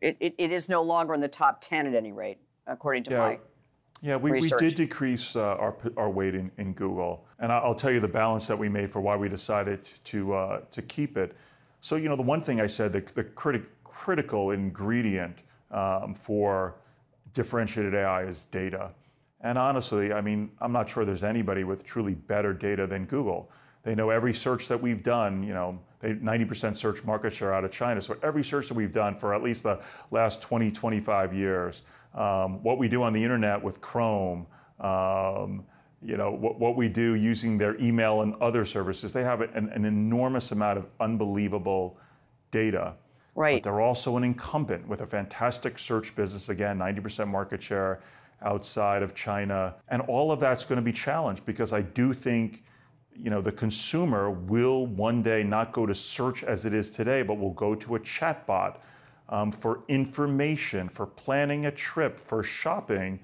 it, 0.01 0.17
it, 0.21 0.35
it 0.37 0.53
is 0.53 0.69
no 0.69 0.83
longer 0.83 1.15
in 1.15 1.21
the 1.21 1.29
top 1.29 1.61
ten 1.61 1.87
at 1.87 1.95
any 1.95 2.13
rate, 2.13 2.39
according 2.67 3.05
to 3.05 3.11
yeah. 3.13 3.19
my. 3.19 3.39
Yeah, 4.03 4.17
we, 4.17 4.33
we 4.33 4.51
did 4.51 4.75
decrease 4.75 5.35
uh, 5.35 5.55
our, 5.55 5.77
our 5.97 6.11
weight 6.11 6.35
in, 6.35 6.51
in 6.59 6.75
Google. 6.75 7.25
And 7.39 7.51
I'll 7.51 7.75
tell 7.75 7.91
you 7.91 8.01
the 8.01 8.09
balance 8.09 8.47
that 8.49 8.59
we 8.59 8.69
made 8.69 8.93
for 8.93 9.01
why 9.01 9.17
we 9.17 9.31
decided 9.31 9.89
to, 10.05 10.35
uh, 10.35 10.61
to 10.73 10.83
keep 10.83 11.17
it. 11.17 11.35
So, 11.81 11.97
you 11.97 12.11
know, 12.11 12.17
the 12.17 12.21
one 12.21 12.43
thing 12.43 12.61
I 12.61 12.67
said, 12.67 12.93
the, 12.93 13.01
the 13.01 13.25
criti- 13.25 13.65
critical 13.95 14.51
ingredient 14.51 15.39
um, 15.71 16.15
for 16.15 16.75
differentiated 17.33 17.95
AI 17.95 18.25
is 18.25 18.47
data. 18.47 18.91
And 19.41 19.59
honestly, 19.59 20.13
I 20.13 20.21
mean, 20.21 20.51
I'm 20.61 20.73
not 20.73 20.89
sure 20.89 21.05
there's 21.05 21.23
anybody 21.23 21.65
with 21.65 21.85
truly 21.85 22.15
better 22.15 22.53
data 22.53 22.87
than 22.87 23.05
Google. 23.05 23.51
They 23.83 23.95
know 23.95 24.11
every 24.11 24.33
search 24.33 24.69
that 24.69 24.81
we've 24.81 25.03
done, 25.03 25.43
you 25.43 25.53
know, 25.53 25.79
they 26.01 26.15
90% 26.15 26.77
search 26.77 27.05
market 27.05 27.33
share 27.33 27.53
out 27.53 27.65
of 27.65 27.71
China. 27.71 28.01
So 28.01 28.17
every 28.23 28.43
search 28.43 28.69
that 28.69 28.75
we've 28.75 28.93
done 28.93 29.17
for 29.17 29.35
at 29.35 29.43
least 29.43 29.63
the 29.63 29.81
last 30.11 30.41
20, 30.41 30.71
25 30.71 31.35
years, 31.35 31.83
um, 32.15 32.63
what 32.63 32.79
we 32.79 32.89
do 32.89 33.03
on 33.03 33.13
the 33.13 33.23
internet 33.23 33.63
with 33.63 33.81
Chrome, 33.81 34.47
um, 34.81 35.65
you 36.03 36.17
know, 36.17 36.31
what, 36.31 36.59
what, 36.59 36.77
we 36.77 36.89
do 36.89 37.15
using 37.15 37.59
their 37.59 37.79
email 37.81 38.23
and 38.23 38.35
other 38.37 38.65
services, 38.65 39.13
they 39.13 39.23
have 39.23 39.41
an, 39.41 39.69
an 39.71 39.85
enormous 39.85 40.53
amount 40.53 40.79
of 40.79 40.87
unbelievable 41.01 41.99
data. 42.51 42.95
Right. 43.35 43.63
But 43.63 43.71
they're 43.71 43.81
also 43.81 44.17
an 44.17 44.25
incumbent 44.25 44.87
with 44.87 45.01
a 45.01 45.07
fantastic 45.07 45.79
search 45.79 46.15
business, 46.15 46.49
again, 46.49 46.79
90% 46.79 47.29
market 47.29 47.63
share 47.63 48.01
outside 48.43 49.03
of 49.03 49.15
China. 49.15 49.75
And 49.89 50.03
all 50.03 50.31
of 50.31 50.41
that's 50.41 50.65
going 50.65 50.77
to 50.77 50.83
be 50.83 50.93
challenged 50.93 51.45
because 51.45 51.73
I 51.73 51.83
do 51.83 52.13
think 52.13 52.63
you 53.17 53.31
know, 53.31 53.41
the 53.41 53.53
consumer 53.53 54.31
will 54.31 54.87
one 54.87 55.23
day 55.23 55.43
not 55.43 55.73
go 55.73 55.87
to 55.87 55.95
search 55.95 56.43
as 56.43 56.65
it 56.65 56.75
is 56.75 56.91
today, 56.91 57.23
but 57.23 57.39
will 57.39 57.53
go 57.53 57.75
to 57.75 57.95
a 57.95 58.01
chatbot 58.01 58.79
um, 59.29 59.53
for 59.53 59.83
information, 59.89 60.89
for 60.89 61.07
planning 61.07 61.67
a 61.67 61.71
trip, 61.71 62.19
for 62.19 62.43
shopping. 62.43 63.21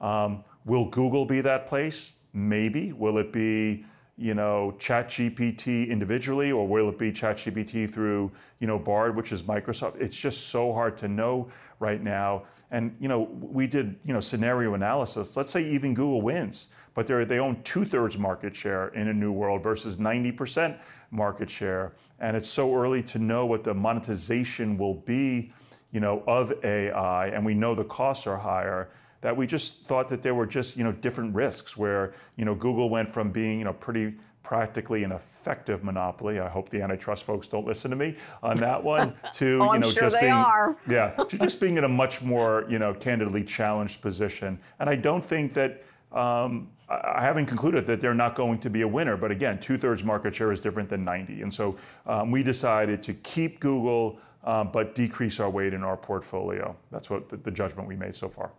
Um, 0.00 0.44
will 0.64 0.86
Google 0.86 1.26
be 1.26 1.40
that 1.42 1.66
place? 1.66 2.12
Maybe. 2.32 2.92
Will 2.92 3.18
it 3.18 3.32
be, 3.32 3.84
you 4.16 4.34
know, 4.34 4.74
ChatGPT 4.78 5.88
individually, 5.88 6.52
or 6.52 6.66
will 6.68 6.88
it 6.88 6.98
be 6.98 7.12
ChatGPT 7.12 7.92
through, 7.92 8.30
you 8.60 8.66
know, 8.66 8.78
Bard, 8.78 9.16
which 9.16 9.32
is 9.32 9.42
Microsoft? 9.42 10.00
It's 10.00 10.16
just 10.16 10.48
so 10.48 10.72
hard 10.72 10.96
to 10.98 11.08
know 11.08 11.50
right 11.80 12.02
now. 12.02 12.44
And 12.70 12.96
you 13.00 13.08
know, 13.08 13.22
we 13.40 13.66
did, 13.66 13.96
you 14.04 14.12
know, 14.12 14.20
scenario 14.20 14.74
analysis. 14.74 15.36
Let's 15.36 15.52
say 15.52 15.64
even 15.64 15.94
Google 15.94 16.22
wins 16.22 16.68
but 16.94 17.06
they 17.06 17.24
they 17.24 17.38
own 17.38 17.62
two 17.64 17.84
thirds 17.84 18.16
market 18.16 18.56
share 18.56 18.88
in 18.88 19.08
a 19.08 19.12
new 19.12 19.32
world 19.32 19.62
versus 19.62 19.96
90% 19.96 20.78
market 21.10 21.50
share. 21.50 21.92
And 22.20 22.36
it's 22.36 22.48
so 22.48 22.74
early 22.74 23.02
to 23.02 23.18
know 23.18 23.46
what 23.46 23.64
the 23.64 23.74
monetization 23.74 24.78
will 24.78 24.94
be, 24.94 25.52
you 25.90 26.00
know, 26.00 26.22
of 26.26 26.52
AI, 26.64 27.28
and 27.28 27.44
we 27.44 27.54
know 27.54 27.74
the 27.74 27.84
costs 27.84 28.26
are 28.26 28.38
higher. 28.38 28.90
That 29.24 29.34
we 29.34 29.46
just 29.46 29.86
thought 29.86 30.08
that 30.08 30.20
there 30.20 30.34
were 30.34 30.44
just 30.44 30.76
you 30.76 30.84
know 30.84 30.92
different 30.92 31.34
risks 31.34 31.78
where 31.78 32.12
you 32.36 32.44
know 32.44 32.54
Google 32.54 32.90
went 32.90 33.10
from 33.10 33.30
being 33.30 33.58
you 33.58 33.64
know 33.64 33.72
pretty 33.72 34.16
practically 34.42 35.02
an 35.02 35.12
effective 35.12 35.82
monopoly. 35.82 36.40
I 36.40 36.48
hope 36.50 36.68
the 36.68 36.82
antitrust 36.82 37.24
folks 37.24 37.48
don't 37.48 37.66
listen 37.66 37.90
to 37.90 37.96
me 37.96 38.16
on 38.42 38.58
that 38.58 38.84
one. 38.84 39.14
To 39.36 39.58
oh, 39.62 39.72
you 39.72 39.80
know, 39.80 39.90
sure 39.90 40.02
just 40.02 40.20
being 40.20 40.30
are. 40.30 40.76
yeah, 40.88 41.12
to 41.12 41.38
just 41.38 41.58
being 41.58 41.78
in 41.78 41.84
a 41.84 41.88
much 41.88 42.20
more 42.20 42.66
you 42.68 42.78
know 42.78 42.92
candidly 42.92 43.42
challenged 43.42 44.02
position. 44.02 44.60
And 44.78 44.90
I 44.90 44.96
don't 44.96 45.24
think 45.24 45.54
that 45.54 45.82
um, 46.12 46.68
I 46.90 47.22
haven't 47.22 47.46
concluded 47.46 47.86
that 47.86 48.02
they're 48.02 48.12
not 48.12 48.34
going 48.34 48.58
to 48.58 48.68
be 48.68 48.82
a 48.82 48.88
winner, 48.88 49.16
but 49.16 49.30
again, 49.30 49.58
two 49.58 49.78
thirds 49.78 50.04
market 50.04 50.34
share 50.34 50.52
is 50.52 50.60
different 50.60 50.90
than 50.90 51.02
90. 51.02 51.40
And 51.40 51.52
so 51.52 51.78
um, 52.04 52.30
we 52.30 52.42
decided 52.42 53.02
to 53.04 53.14
keep 53.14 53.58
Google, 53.58 54.18
um, 54.44 54.70
but 54.70 54.94
decrease 54.94 55.40
our 55.40 55.48
weight 55.48 55.72
in 55.72 55.82
our 55.82 55.96
portfolio. 55.96 56.76
That's 56.92 57.08
what 57.08 57.30
the, 57.30 57.38
the, 57.38 57.50
judgment 57.50 57.88
we 57.88 57.96
made 57.96 58.14
so 58.14 58.28
far. 58.28 58.50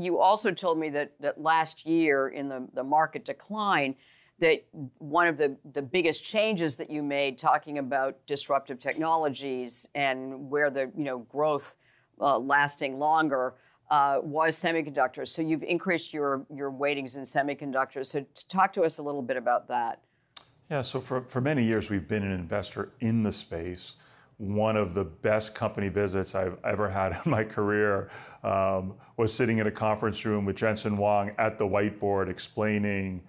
You 0.00 0.18
also 0.18 0.52
told 0.52 0.78
me 0.78 0.90
that, 0.90 1.12
that 1.20 1.40
last 1.40 1.86
year 1.86 2.28
in 2.28 2.48
the, 2.48 2.66
the 2.74 2.84
market 2.84 3.24
decline, 3.24 3.94
that 4.40 4.64
one 4.98 5.26
of 5.26 5.36
the, 5.36 5.56
the 5.72 5.82
biggest 5.82 6.24
changes 6.24 6.76
that 6.76 6.90
you 6.90 7.02
made 7.02 7.38
talking 7.38 7.78
about 7.78 8.18
disruptive 8.26 8.78
technologies 8.78 9.86
and 9.94 10.48
where 10.48 10.70
the 10.70 10.92
you 10.96 11.04
know 11.04 11.18
growth 11.30 11.74
uh, 12.20 12.38
lasting 12.38 12.98
longer 12.98 13.54
uh, 13.90 14.18
was 14.22 14.56
semiconductors. 14.56 15.28
So 15.28 15.42
you've 15.42 15.62
increased 15.62 16.12
your, 16.12 16.44
your 16.54 16.70
weightings 16.70 17.16
in 17.16 17.24
semiconductors. 17.24 18.06
So 18.06 18.24
talk 18.48 18.72
to 18.74 18.82
us 18.82 18.98
a 18.98 19.02
little 19.02 19.22
bit 19.22 19.36
about 19.36 19.68
that. 19.68 20.00
Yeah, 20.70 20.82
so 20.82 21.00
for, 21.00 21.22
for 21.22 21.40
many 21.40 21.64
years, 21.64 21.88
we've 21.88 22.06
been 22.06 22.22
an 22.22 22.32
investor 22.32 22.92
in 23.00 23.22
the 23.22 23.32
space. 23.32 23.94
One 24.36 24.76
of 24.76 24.94
the 24.94 25.04
best 25.04 25.54
company 25.54 25.88
visits 25.88 26.34
I've 26.34 26.58
ever 26.64 26.90
had 26.90 27.18
in 27.24 27.30
my 27.30 27.44
career 27.44 28.10
um, 28.44 28.94
was 29.16 29.32
sitting 29.32 29.58
in 29.58 29.66
a 29.66 29.70
conference 29.70 30.24
room 30.24 30.44
with 30.44 30.56
Jensen 30.56 30.96
Huang 30.96 31.32
at 31.38 31.58
the 31.58 31.64
whiteboard 31.64 32.28
explaining 32.28 33.22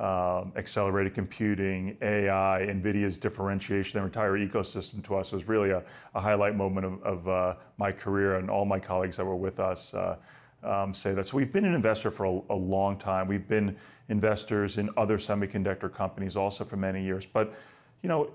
um, 0.00 0.52
accelerated 0.56 1.14
computing, 1.14 1.94
AI, 2.00 2.66
NVIDIA's 2.66 3.18
differentiation, 3.18 3.98
their 3.98 4.06
entire 4.06 4.38
ecosystem 4.38 5.04
to 5.04 5.14
us 5.16 5.30
was 5.30 5.46
really 5.46 5.70
a, 5.72 5.82
a 6.14 6.20
highlight 6.20 6.56
moment 6.56 6.86
of, 6.86 7.02
of 7.02 7.28
uh, 7.28 7.54
my 7.76 7.92
career, 7.92 8.36
and 8.36 8.50
all 8.50 8.64
my 8.64 8.78
colleagues 8.78 9.18
that 9.18 9.26
were 9.26 9.36
with 9.36 9.60
us 9.60 9.92
uh, 9.92 10.16
um, 10.62 10.94
say 10.94 11.12
that. 11.12 11.26
So 11.26 11.36
we've 11.36 11.52
been 11.52 11.66
an 11.66 11.74
investor 11.74 12.10
for 12.10 12.24
a, 12.24 12.40
a, 12.48 12.56
long 12.56 12.96
time. 12.96 13.28
We've 13.28 13.46
been 13.46 13.76
investors 14.08 14.78
in 14.78 14.88
other 14.96 15.18
semiconductor 15.18 15.92
companies 15.92 16.34
also 16.34 16.64
for 16.64 16.76
many 16.76 17.04
years. 17.04 17.26
But 17.26 17.54
you 18.02 18.08
know, 18.08 18.30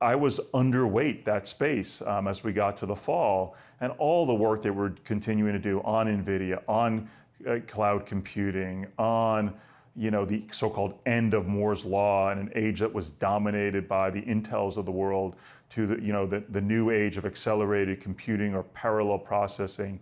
I 0.00 0.14
was 0.14 0.38
underweight 0.54 1.24
that 1.24 1.48
space 1.48 2.02
um, 2.02 2.28
as 2.28 2.44
we 2.44 2.52
got 2.52 2.76
to 2.78 2.86
the 2.86 2.94
fall, 2.94 3.56
and 3.80 3.92
all 3.98 4.26
the 4.26 4.34
work 4.34 4.62
that 4.62 4.72
we're 4.72 4.92
continuing 5.04 5.52
to 5.52 5.58
do 5.58 5.80
on 5.82 6.06
NVIDIA, 6.06 6.62
on 6.68 7.08
uh, 7.46 7.58
cloud 7.66 8.06
computing, 8.06 8.86
on 8.98 9.54
you 9.96 10.12
know, 10.12 10.24
the 10.24 10.44
so-called 10.52 10.96
end 11.06 11.34
of 11.34 11.48
Moore's 11.48 11.84
law 11.84 12.30
in 12.30 12.38
an 12.38 12.52
age 12.54 12.78
that 12.78 12.92
was 12.92 13.10
dominated 13.10 13.88
by 13.88 14.10
the 14.10 14.22
Intels 14.22 14.76
of 14.76 14.86
the 14.86 14.92
world 14.92 15.34
to 15.70 15.88
the, 15.88 16.00
you 16.00 16.12
know, 16.12 16.24
the, 16.24 16.44
the 16.50 16.60
new 16.60 16.90
age 16.90 17.16
of 17.16 17.26
accelerated 17.26 18.00
computing 18.00 18.54
or 18.54 18.62
parallel 18.62 19.18
processing. 19.18 19.98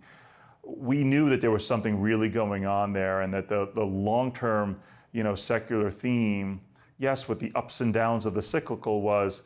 We 0.63 1.03
knew 1.03 1.29
that 1.29 1.41
there 1.41 1.49
was 1.49 1.65
something 1.65 1.99
really 1.99 2.29
going 2.29 2.67
on 2.67 2.93
there 2.93 3.21
and 3.21 3.33
that 3.33 3.49
the, 3.49 3.71
the 3.73 3.83
long-term, 3.83 4.79
you 5.13 5.23
know, 5.23 5.33
secular 5.33 5.89
theme, 5.89 6.61
yes, 6.99 7.27
with 7.27 7.39
the 7.39 7.51
ups 7.55 7.81
and 7.81 7.91
downs 7.91 8.27
of 8.27 8.35
the 8.35 8.43
cyclical 8.43 9.01
was 9.01 9.41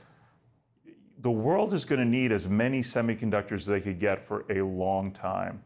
the 1.21 1.31
world 1.31 1.73
is 1.73 1.85
going 1.85 1.99
to 1.99 2.05
need 2.05 2.31
as 2.31 2.47
many 2.47 2.81
semiconductors 2.81 3.53
as 3.53 3.65
they 3.65 3.81
could 3.81 3.99
get 3.99 4.25
for 4.25 4.45
a 4.49 4.61
long 4.61 5.11
time. 5.11 5.63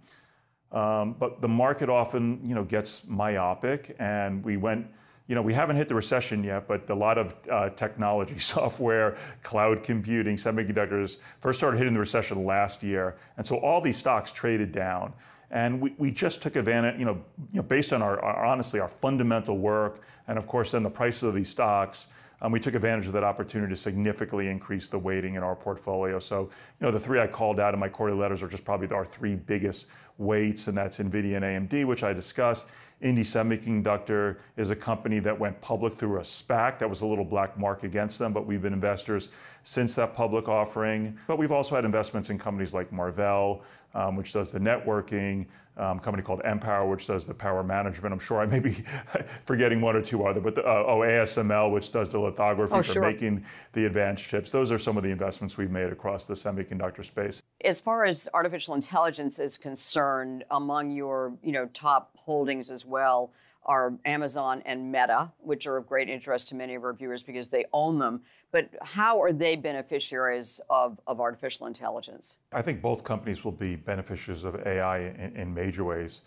Um, 0.71 1.13
but 1.13 1.41
the 1.41 1.47
market 1.47 1.89
often, 1.89 2.41
you 2.43 2.53
know, 2.53 2.63
gets 2.63 3.07
myopic, 3.07 3.95
and 3.99 4.43
we 4.43 4.57
went 4.57 4.87
you 5.27 5.33
know, 5.33 5.41
we 5.41 5.53
haven't 5.53 5.75
hit 5.75 5.87
the 5.87 5.95
recession 5.95 6.43
yet, 6.43 6.67
but 6.67 6.87
a 6.89 6.95
lot 6.95 7.17
of 7.17 7.35
uh, 7.49 7.69
technology, 7.71 8.37
software, 8.39 9.17
cloud 9.41 9.83
computing, 9.83 10.37
semiconductors 10.37 11.17
first 11.41 11.59
started 11.59 11.77
hitting 11.77 11.93
the 11.93 11.99
recession 11.99 12.45
last 12.45 12.83
year. 12.83 13.15
And 13.37 13.45
so 13.45 13.57
all 13.57 13.81
these 13.81 13.97
stocks 13.97 14.31
traded 14.31 14.71
down. 14.71 15.13
And 15.49 15.81
we, 15.81 15.95
we 15.97 16.11
just 16.11 16.41
took 16.41 16.55
advantage, 16.55 16.99
you 16.99 17.05
know, 17.05 17.23
you 17.51 17.57
know 17.57 17.63
based 17.63 17.93
on 17.93 18.01
our, 18.01 18.19
our, 18.19 18.45
honestly, 18.45 18.79
our 18.79 18.87
fundamental 18.87 19.57
work, 19.57 20.01
and 20.27 20.37
of 20.37 20.47
course, 20.47 20.71
then 20.71 20.83
the 20.83 20.89
price 20.89 21.23
of 21.23 21.33
these 21.33 21.49
stocks, 21.49 22.07
Um, 22.41 22.51
we 22.51 22.59
took 22.59 22.75
advantage 22.75 23.07
of 23.07 23.13
that 23.13 23.23
opportunity 23.23 23.73
to 23.73 23.77
significantly 23.77 24.49
increase 24.49 24.87
the 24.87 24.99
weighting 24.99 25.35
in 25.35 25.43
our 25.43 25.55
portfolio. 25.55 26.19
So, 26.19 26.41
you 26.41 26.85
know, 26.85 26.91
the 26.91 26.99
three 26.99 27.19
I 27.19 27.27
called 27.27 27.59
out 27.59 27.73
in 27.73 27.79
my 27.79 27.89
quarterly 27.89 28.19
letters 28.19 28.43
are 28.43 28.47
just 28.47 28.65
probably 28.65 28.89
our 28.95 29.05
three 29.05 29.35
biggest 29.35 29.87
weights, 30.17 30.67
and 30.67 30.77
that's 30.77 30.97
NVIDIA 30.97 31.37
and 31.37 31.69
AMD, 31.69 31.85
which 31.85 32.03
I 32.03 32.13
discussed. 32.13 32.67
Indie 33.03 33.19
Semiconductor 33.19 34.37
is 34.57 34.69
a 34.69 34.75
company 34.75 35.19
that 35.19 35.37
went 35.37 35.59
public 35.61 35.97
through 35.97 36.17
a 36.17 36.21
SPAC. 36.21 36.79
That 36.79 36.89
was 36.89 37.01
a 37.01 37.05
little 37.05 37.25
black 37.25 37.57
mark 37.57 37.83
against 37.83 38.19
them, 38.19 38.31
but 38.31 38.45
we've 38.45 38.61
been 38.61 38.73
investors 38.73 39.29
since 39.65 39.95
that 39.95 40.13
public 40.13 40.47
offering. 40.47 41.17
But 41.27 41.37
we've 41.37 41.51
also 41.51 41.75
had 41.75 41.85
investments 41.85 42.29
in 42.29 42.37
companies 42.37 42.73
like 42.73 42.91
Marvell, 42.91 43.63
um, 43.95 44.15
which 44.15 44.31
does 44.31 44.51
the 44.51 44.59
networking, 44.59 45.47
um, 45.77 45.99
company 45.99 46.21
called 46.23 46.41
Empower, 46.45 46.87
which 46.87 47.07
does 47.07 47.25
the 47.25 47.33
power 47.33 47.63
management. 47.63 48.13
I'm 48.13 48.19
sure 48.19 48.39
I 48.39 48.45
may 48.45 48.59
be 48.59 48.85
forgetting 49.45 49.81
one 49.81 49.95
or 49.95 50.03
two 50.03 50.23
other, 50.23 50.39
but 50.39 50.53
the, 50.53 50.63
uh, 50.63 50.83
oh, 50.87 50.99
ASML, 50.99 51.71
which 51.71 51.91
does 51.91 52.11
the 52.11 52.19
lithography 52.19 52.75
oh, 52.75 52.83
for 52.83 52.93
sure. 52.93 53.01
making 53.01 53.43
the 53.73 53.85
advanced 53.85 54.29
chips. 54.29 54.51
Those 54.51 54.71
are 54.71 54.79
some 54.79 54.97
of 54.97 55.03
the 55.03 55.09
investments 55.09 55.57
we've 55.57 55.71
made 55.71 55.91
across 55.91 56.25
the 56.25 56.35
semiconductor 56.35 57.03
space. 57.03 57.41
As 57.63 57.81
far 57.81 58.05
as 58.05 58.29
artificial 58.35 58.75
intelligence 58.75 59.39
is 59.39 59.57
concerned, 59.57 60.45
among 60.51 60.91
your 60.91 61.33
you 61.41 61.51
know 61.51 61.65
top 61.73 62.15
holdings 62.17 62.69
as 62.69 62.85
well 62.85 63.33
are 63.65 63.97
Amazon 64.05 64.61
and 64.65 64.91
Meta, 64.91 65.31
which 65.39 65.65
are 65.65 65.77
of 65.77 65.87
great 65.87 66.07
interest 66.07 66.49
to 66.49 66.55
many 66.55 66.75
of 66.75 66.83
our 66.83 66.93
viewers 66.93 67.23
because 67.23 67.49
they 67.49 67.65
own 67.73 67.99
them. 67.99 68.21
But 68.55 68.69
how 68.81 69.21
are 69.21 69.33
they 69.33 69.57
beneficiaries 69.57 70.61
of, 70.69 70.97
of 71.07 71.19
artificial 71.19 71.67
intelligence? 71.67 72.37
I 72.53 72.61
think 72.61 72.81
both 72.81 73.03
companies 73.03 73.43
will 73.43 73.51
be 73.51 73.75
beneficiaries 73.75 74.45
of 74.45 74.65
AI 74.65 74.99
in, 74.99 75.35
in 75.35 75.53
major 75.53 75.83
ways. 75.83 76.21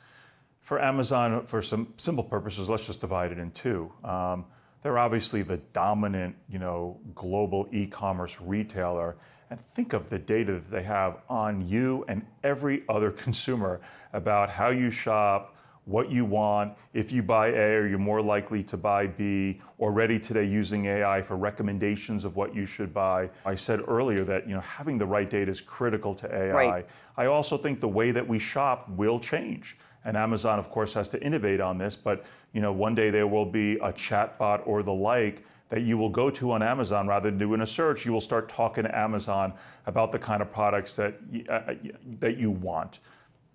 For 0.60 0.78
Amazon, 0.78 1.46
for 1.46 1.62
some 1.62 1.94
simple 1.96 2.22
purposes, 2.22 2.68
let's 2.68 2.84
just 2.84 3.00
divide 3.00 3.32
it 3.32 3.38
in 3.38 3.50
two. 3.52 3.90
Um, 4.04 4.44
they're 4.82 4.98
obviously 4.98 5.40
the 5.40 5.56
dominant, 5.72 6.36
you 6.50 6.58
know, 6.58 7.00
global 7.14 7.66
e-commerce 7.72 8.36
retailer. 8.42 9.16
And 9.48 9.58
think 9.58 9.94
of 9.94 10.10
the 10.10 10.18
data 10.18 10.52
that 10.52 10.70
they 10.70 10.82
have 10.82 11.22
on 11.30 11.66
you 11.66 12.04
and 12.08 12.26
every 12.44 12.82
other 12.90 13.10
consumer 13.24 13.80
about 14.12 14.50
how 14.50 14.68
you 14.68 14.90
shop, 14.90 15.56
what 15.88 16.10
you 16.10 16.24
want. 16.26 16.74
If 16.92 17.10
you 17.12 17.22
buy 17.22 17.48
A, 17.48 17.76
are 17.76 17.86
you 17.86 17.96
more 17.96 18.20
likely 18.20 18.62
to 18.64 18.76
buy 18.76 19.06
B? 19.06 19.58
Already 19.80 20.18
today 20.18 20.44
using 20.44 20.84
AI 20.84 21.22
for 21.22 21.36
recommendations 21.36 22.24
of 22.24 22.36
what 22.36 22.54
you 22.54 22.66
should 22.66 22.92
buy. 22.92 23.30
I 23.46 23.56
said 23.56 23.80
earlier 23.88 24.22
that 24.24 24.46
you 24.46 24.54
know 24.54 24.60
having 24.60 24.98
the 24.98 25.06
right 25.06 25.28
data 25.28 25.50
is 25.50 25.62
critical 25.62 26.14
to 26.16 26.26
AI. 26.32 26.52
Right. 26.52 26.86
I 27.16 27.26
also 27.26 27.56
think 27.56 27.80
the 27.80 27.88
way 27.88 28.10
that 28.10 28.26
we 28.26 28.38
shop 28.38 28.88
will 28.90 29.18
change. 29.18 29.78
And 30.04 30.14
Amazon, 30.16 30.58
of 30.58 30.70
course, 30.70 30.92
has 30.92 31.08
to 31.10 31.22
innovate 31.22 31.60
on 31.60 31.78
this. 31.78 31.96
But 31.96 32.24
you 32.52 32.60
know, 32.60 32.72
one 32.72 32.94
day 32.94 33.08
there 33.08 33.26
will 33.26 33.46
be 33.46 33.76
a 33.76 33.92
chatbot 33.92 34.66
or 34.66 34.82
the 34.82 34.92
like 34.92 35.42
that 35.70 35.82
you 35.82 35.96
will 35.96 36.10
go 36.10 36.28
to 36.28 36.52
on 36.52 36.62
Amazon 36.62 37.06
rather 37.06 37.30
than 37.30 37.38
doing 37.38 37.62
a 37.62 37.66
search. 37.66 38.04
You 38.04 38.12
will 38.12 38.20
start 38.20 38.50
talking 38.50 38.84
to 38.84 38.96
Amazon 38.96 39.54
about 39.86 40.12
the 40.12 40.18
kind 40.18 40.42
of 40.42 40.52
products 40.52 40.94
that 40.96 41.14
uh, 41.48 41.74
that 42.20 42.36
you 42.36 42.50
want. 42.50 42.98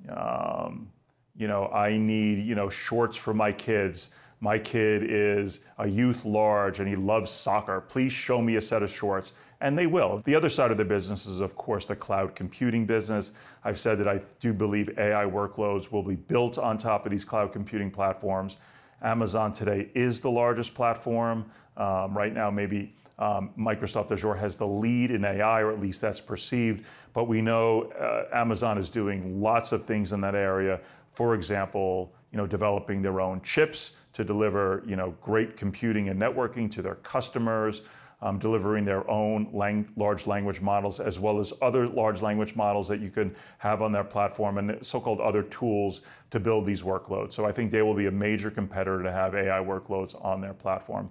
Um, 0.10 0.90
you 1.36 1.48
know, 1.48 1.68
I 1.68 1.98
need, 1.98 2.46
you 2.46 2.56
know, 2.56 2.70
shorts 2.70 3.18
for 3.18 3.34
my 3.34 3.52
kids. 3.52 4.10
My 4.40 4.60
kid 4.60 5.04
is 5.10 5.62
a 5.78 5.88
youth 5.88 6.26
large 6.26 6.80
and 6.80 6.88
he 6.88 6.96
loves 6.96 7.32
soccer. 7.32 7.82
Please 7.82 8.12
show 8.12 8.42
me 8.42 8.56
a 8.56 8.62
set 8.62 8.84
of 8.84 8.92
shorts. 8.92 9.34
And 9.62 9.78
they 9.78 9.88
will. 9.88 10.22
The 10.26 10.36
other 10.36 10.50
side 10.50 10.72
of 10.72 10.78
the 10.78 10.84
business 10.84 11.26
is, 11.26 11.40
of 11.40 11.56
course, 11.56 11.86
the 11.86 11.96
cloud 11.96 12.36
computing 12.36 12.86
business. 12.86 13.32
I've 13.64 13.80
said 13.80 13.98
that 14.00 14.10
I 14.10 14.22
do 14.42 14.52
believe 14.52 14.90
AI 15.00 15.24
workloads 15.24 15.90
will 15.90 16.04
be 16.04 16.16
built 16.16 16.58
on 16.58 16.78
top 16.78 17.06
of 17.06 17.12
these 17.14 17.24
cloud 17.24 17.54
computing 17.54 17.90
platforms. 17.90 18.58
Amazon 19.02 19.54
today 19.54 19.90
is 19.96 20.20
the 20.20 20.30
largest 20.30 20.76
platform. 20.76 21.46
Um, 21.78 22.16
right 22.16 22.34
now, 22.34 22.52
maybe 22.52 22.94
um, 23.20 23.52
Microsoft 23.58 24.12
Azure 24.12 24.34
has 24.34 24.58
the 24.58 24.68
lead 24.68 25.12
in 25.12 25.24
AI, 25.24 25.62
or 25.62 25.72
at 25.72 25.80
least 25.80 26.02
that's 26.02 26.20
perceived. 26.20 26.86
But 27.14 27.30
we 27.30 27.42
know 27.42 27.84
uh, 27.94 28.26
Amazon 28.34 28.78
is 28.78 28.90
doing 28.90 29.42
lots 29.42 29.72
of 29.72 29.86
things 29.86 30.12
in 30.12 30.20
that 30.22 30.36
area 30.36 30.82
for 31.14 31.36
example, 31.36 32.14
you 32.32 32.38
know, 32.38 32.48
developing 32.48 33.02
their 33.02 33.22
own 33.22 33.42
chips 33.42 33.92
to 34.14 34.24
deliver, 34.24 34.84
you 34.86 34.96
know, 34.96 35.16
great 35.22 35.58
computing 35.58 36.10
and 36.10 36.20
networking 36.20 36.72
to 36.72 36.82
their 36.82 36.96
customers, 36.96 37.82
um, 38.22 38.40
delivering 38.40 38.86
their 38.86 39.10
own 39.10 39.50
lang- 39.52 39.92
large 39.98 40.26
language 40.28 40.62
models, 40.62 41.00
as 41.00 41.20
well 41.20 41.40
as 41.40 41.52
other 41.62 41.88
large 41.88 42.22
language 42.22 42.56
models 42.56 42.88
that 42.88 43.02
you 43.02 43.10
can 43.10 43.36
have 43.58 43.82
on 43.82 43.92
their 43.92 44.04
platform 44.04 44.58
and 44.58 44.84
so-called 44.86 45.20
other 45.20 45.44
tools 45.44 46.02
to 46.32 46.40
build 46.40 46.66
these 46.66 46.82
workloads. 46.82 47.34
So 47.34 47.46
I 47.46 47.52
think 47.52 47.72
they 47.72 47.82
will 47.82 47.96
be 47.96 48.06
a 48.06 48.12
major 48.12 48.50
competitor 48.50 49.04
to 49.04 49.12
have 49.12 49.36
AI 49.36 49.60
workloads 49.60 50.16
on 50.24 50.40
their 50.42 50.54
platform. 50.54 51.10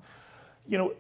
You 0.66 0.78
know, 0.78 0.92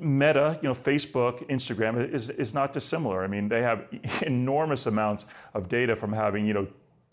Meta, 0.00 0.58
you 0.62 0.68
know, 0.68 0.74
Facebook, 0.74 1.46
Instagram 1.48 2.12
is, 2.12 2.30
is 2.30 2.52
not 2.52 2.72
dissimilar. 2.72 3.22
I 3.24 3.26
mean, 3.26 3.48
they 3.48 3.62
have 3.62 3.86
enormous 4.22 4.86
amounts 4.86 5.26
of 5.54 5.68
data 5.68 5.96
from 5.96 6.12
having, 6.12 6.46
you 6.46 6.54
know, 6.54 6.66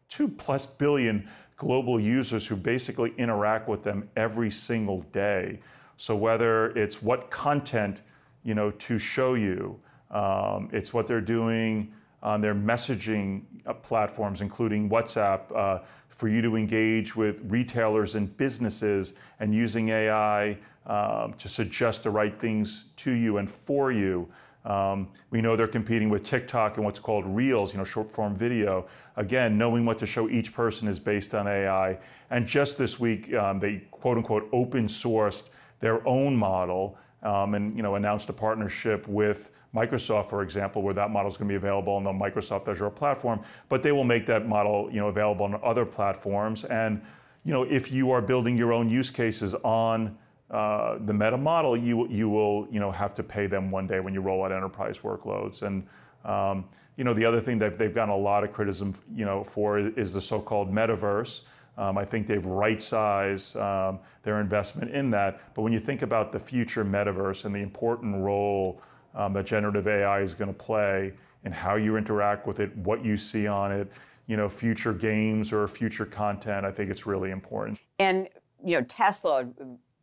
two 0.10 0.28
plus 0.28 0.66
billion 0.66 1.28
global 1.56 2.00
users 2.00 2.48
who 2.48 2.56
basically 2.56 3.14
interact 3.18 3.68
with 3.68 3.84
them 3.84 4.10
every 4.16 4.50
single 4.50 5.02
day. 5.14 5.60
So 5.98 6.16
whether 6.16 6.72
it's 6.78 7.02
what 7.02 7.30
content, 7.30 8.02
you 8.44 8.56
know, 8.56 8.72
to 8.72 8.98
show 8.98 9.36
you, 9.36 9.80
um, 10.12 10.70
it's 10.72 10.94
what 10.94 11.06
they're 11.06 11.22
doing 11.22 11.94
on 12.24 12.42
their 12.42 12.56
messaging 12.56 13.44
uh, 13.66 13.74
platforms, 13.74 14.42
including 14.42 14.90
WhatsApp, 14.90 15.42
uh, 15.56 15.80
for 16.08 16.28
you 16.28 16.42
to 16.42 16.56
engage 16.56 17.16
with 17.16 17.40
retailers 17.46 18.16
and 18.16 18.36
businesses 18.36 19.14
and 19.40 19.54
using 19.54 19.90
AI 19.90 20.58
um, 20.86 21.34
to 21.34 21.48
suggest 21.48 22.04
the 22.04 22.10
right 22.10 22.38
things 22.38 22.86
to 22.98 23.12
you 23.12 23.38
and 23.38 23.50
for 23.50 23.92
you. 23.92 24.28
Um, 24.70 25.10
we 25.32 25.42
know 25.42 25.56
they're 25.56 25.68
competing 25.68 26.10
with 26.10 26.24
TikTok 26.24 26.78
and 26.78 26.86
what's 26.86 27.00
called 27.00 27.26
Reels, 27.26 27.74
you 27.74 27.80
know, 27.80 27.84
short 27.84 28.12
form 28.12 28.36
video. 28.36 28.86
Again, 29.18 29.58
knowing 29.58 29.84
what 29.84 29.98
to 30.00 30.06
show 30.06 30.30
each 30.30 30.54
person 30.54 30.88
is 30.88 31.00
based 31.00 31.34
on 31.34 31.48
AI. 31.48 31.98
And 32.30 32.46
just 32.46 32.78
this 32.78 33.00
week, 33.00 33.34
um, 33.34 33.60
they 33.60 33.82
quote 33.90 34.18
unquote 34.18 34.48
open 34.54 34.88
sourced 34.88 35.50
their 35.80 36.08
own 36.08 36.36
model 36.36 36.98
um, 37.24 37.56
and 37.56 37.76
you 37.76 37.82
know 37.82 37.96
announced 37.96 38.30
a 38.30 38.34
partnership 38.34 39.08
with 39.08 39.50
Microsoft, 39.74 40.30
for 40.30 40.44
example, 40.44 40.82
where 40.82 40.94
that 40.94 41.12
model 41.12 41.30
is 41.30 41.38
going 41.38 41.48
to 41.48 41.52
be 41.52 41.58
available 41.58 41.94
on 41.94 42.04
the 42.04 42.12
Microsoft 42.12 42.68
Azure 42.68 42.90
platform. 42.90 43.42
But 43.70 43.84
they 43.84 43.92
will 43.92 44.04
make 44.04 44.26
that 44.28 44.48
model 44.48 44.90
you 44.92 45.00
know 45.00 45.08
available 45.08 45.46
on 45.46 45.60
other 45.64 45.86
platforms. 45.86 46.64
And 46.66 47.02
you 47.44 47.54
know 47.54 47.64
if 47.64 47.92
you 47.92 48.12
are 48.12 48.22
building 48.22 48.56
your 48.56 48.72
own 48.72 48.88
use 48.88 49.10
cases 49.10 49.56
on 49.64 50.16
uh, 50.52 50.98
the 51.06 51.14
meta 51.14 51.38
model, 51.38 51.78
you, 51.78 52.08
you 52.10 52.30
will 52.30 52.68
you 52.72 52.80
know, 52.80 52.92
have 52.92 53.14
to 53.16 53.24
pay 53.24 53.48
them 53.48 53.70
one 53.70 53.86
day 53.88 54.00
when 54.00 54.14
you 54.14 54.22
roll 54.22 54.44
out 54.44 54.52
enterprise 54.52 55.00
workloads. 55.00 55.62
And 55.62 55.86
um, 56.26 56.66
you 56.98 57.04
know, 57.04 57.14
the 57.14 57.24
other 57.24 57.40
thing 57.40 57.60
that 57.60 57.78
they've 57.78 57.94
gotten 57.94 58.14
a 58.14 58.18
lot 58.18 58.44
of 58.44 58.52
criticism 58.52 58.94
you 59.16 59.26
know, 59.26 59.44
for 59.44 59.80
is 59.80 60.12
the 60.12 60.22
so-called 60.22 60.72
metaverse. 60.72 61.44
Um, 61.78 61.98
I 61.98 62.04
think 62.04 62.28
they've 62.28 62.46
right-sized 62.46 63.56
um, 63.56 64.00
their 64.24 64.42
investment 64.42 64.92
in 64.92 65.10
that. 65.12 65.40
But 65.54 65.62
when 65.62 65.72
you 65.72 65.80
think 65.80 66.02
about 66.02 66.34
the 66.34 66.40
future 66.40 66.84
metaverse 66.84 67.46
and 67.46 67.56
the 67.56 67.60
important 67.60 68.22
role 68.22 68.82
um, 69.16 69.32
that 69.34 69.46
generative 69.46 69.88
AI 69.88 70.20
is 70.20 70.34
going 70.34 70.52
to 70.52 70.58
play 70.58 71.14
and 71.46 71.54
how 71.54 71.76
you 71.76 71.96
interact 71.96 72.46
with 72.46 72.60
it, 72.60 72.76
what 72.76 73.06
you 73.06 73.16
see 73.16 73.48
on 73.48 73.72
it, 73.72 73.90
you 74.28 74.36
know, 74.36 74.50
future 74.50 74.94
games 74.94 75.54
or 75.54 75.68
future 75.70 76.06
content, 76.06 76.66
I 76.66 76.72
think 76.72 76.92
it's 76.92 77.06
really 77.06 77.32
important. 77.32 77.80
And 77.98 78.28
you 78.64 78.78
know, 78.78 78.84
Tesla 78.84 79.48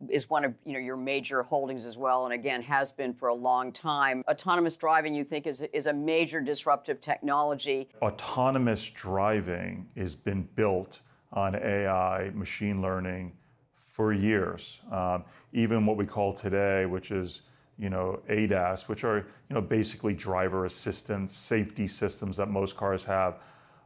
is 0.09 0.29
one 0.29 0.45
of 0.45 0.55
you 0.65 0.75
know 0.75 0.79
your 0.79 0.97
major 0.97 1.43
holdings 1.43 1.87
as 1.87 1.97
well, 1.97 2.25
and 2.25 2.35
again 2.35 2.63
has 2.63 2.93
been 2.93 3.15
for 3.15 3.29
a 3.29 3.35
long 3.35 3.73
time. 3.73 4.23
Autonomous 4.29 4.77
driving, 4.77 5.15
you 5.15 5.25
think, 5.25 5.47
is 5.47 5.63
is 5.73 5.87
a 5.87 5.93
major 5.93 6.41
disruptive 6.41 7.01
technology. 7.01 7.89
Autonomous 8.03 8.89
driving 8.91 9.89
has 9.97 10.15
been 10.15 10.49
built 10.55 11.01
on 11.33 11.55
AI, 11.55 12.31
machine 12.35 12.81
learning, 12.83 13.33
for 13.79 14.13
years. 14.13 14.81
Um, 14.91 15.25
even 15.53 15.87
what 15.87 15.97
we 15.97 16.07
call 16.07 16.35
today, 16.35 16.87
which 16.87 17.11
is 17.11 17.43
you 17.79 17.89
know 17.89 18.21
ADAS, 18.29 18.89
which 18.89 19.05
are 19.05 19.19
you 19.49 19.55
know 19.55 19.63
basically 19.63 20.15
driver 20.15 20.67
assistance, 20.67 21.35
safety 21.35 21.87
systems 21.87 22.37
that 22.37 22.49
most 22.49 22.77
cars 22.77 23.05
have. 23.05 23.39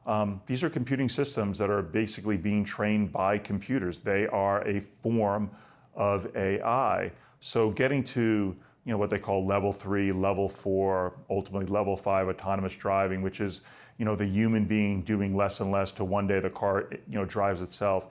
Um, 0.07 0.41
these 0.47 0.65
are 0.65 0.71
computing 0.71 1.09
systems 1.09 1.59
that 1.59 1.71
are 1.71 1.83
basically 1.83 2.37
being 2.37 2.65
trained 2.65 3.13
by 3.13 3.39
computers. 3.39 4.01
They 4.01 4.27
are 4.27 4.67
a 4.67 4.81
form 5.03 5.51
of 5.95 6.35
AI. 6.37 7.11
So 7.41 7.71
getting 7.71 8.05
to 8.05 8.57
you 8.85 8.93
know, 8.93 8.99
what 8.99 9.11
they 9.11 9.19
call 9.19 9.47
level 9.47 9.73
three, 9.73 10.11
level 10.11 10.49
four, 10.49 11.15
ultimately 11.29 11.67
level 11.67 11.97
five 11.97 12.29
autonomous 12.29 12.75
driving, 12.75 13.23
which 13.23 13.41
is, 13.41 13.61
you 13.99 14.05
know, 14.05 14.17
the 14.17 14.27
human 14.27 14.65
being 14.65 15.03
doing 15.03 15.37
less 15.37 15.61
and 15.61 15.71
less 15.71 15.93
to 15.93 16.05
one 16.05 16.27
day 16.27 16.41
the 16.41 16.51
car, 16.51 16.89
you 17.09 17.19
know, 17.19 17.25
drives 17.25 17.61
itself, 17.61 18.07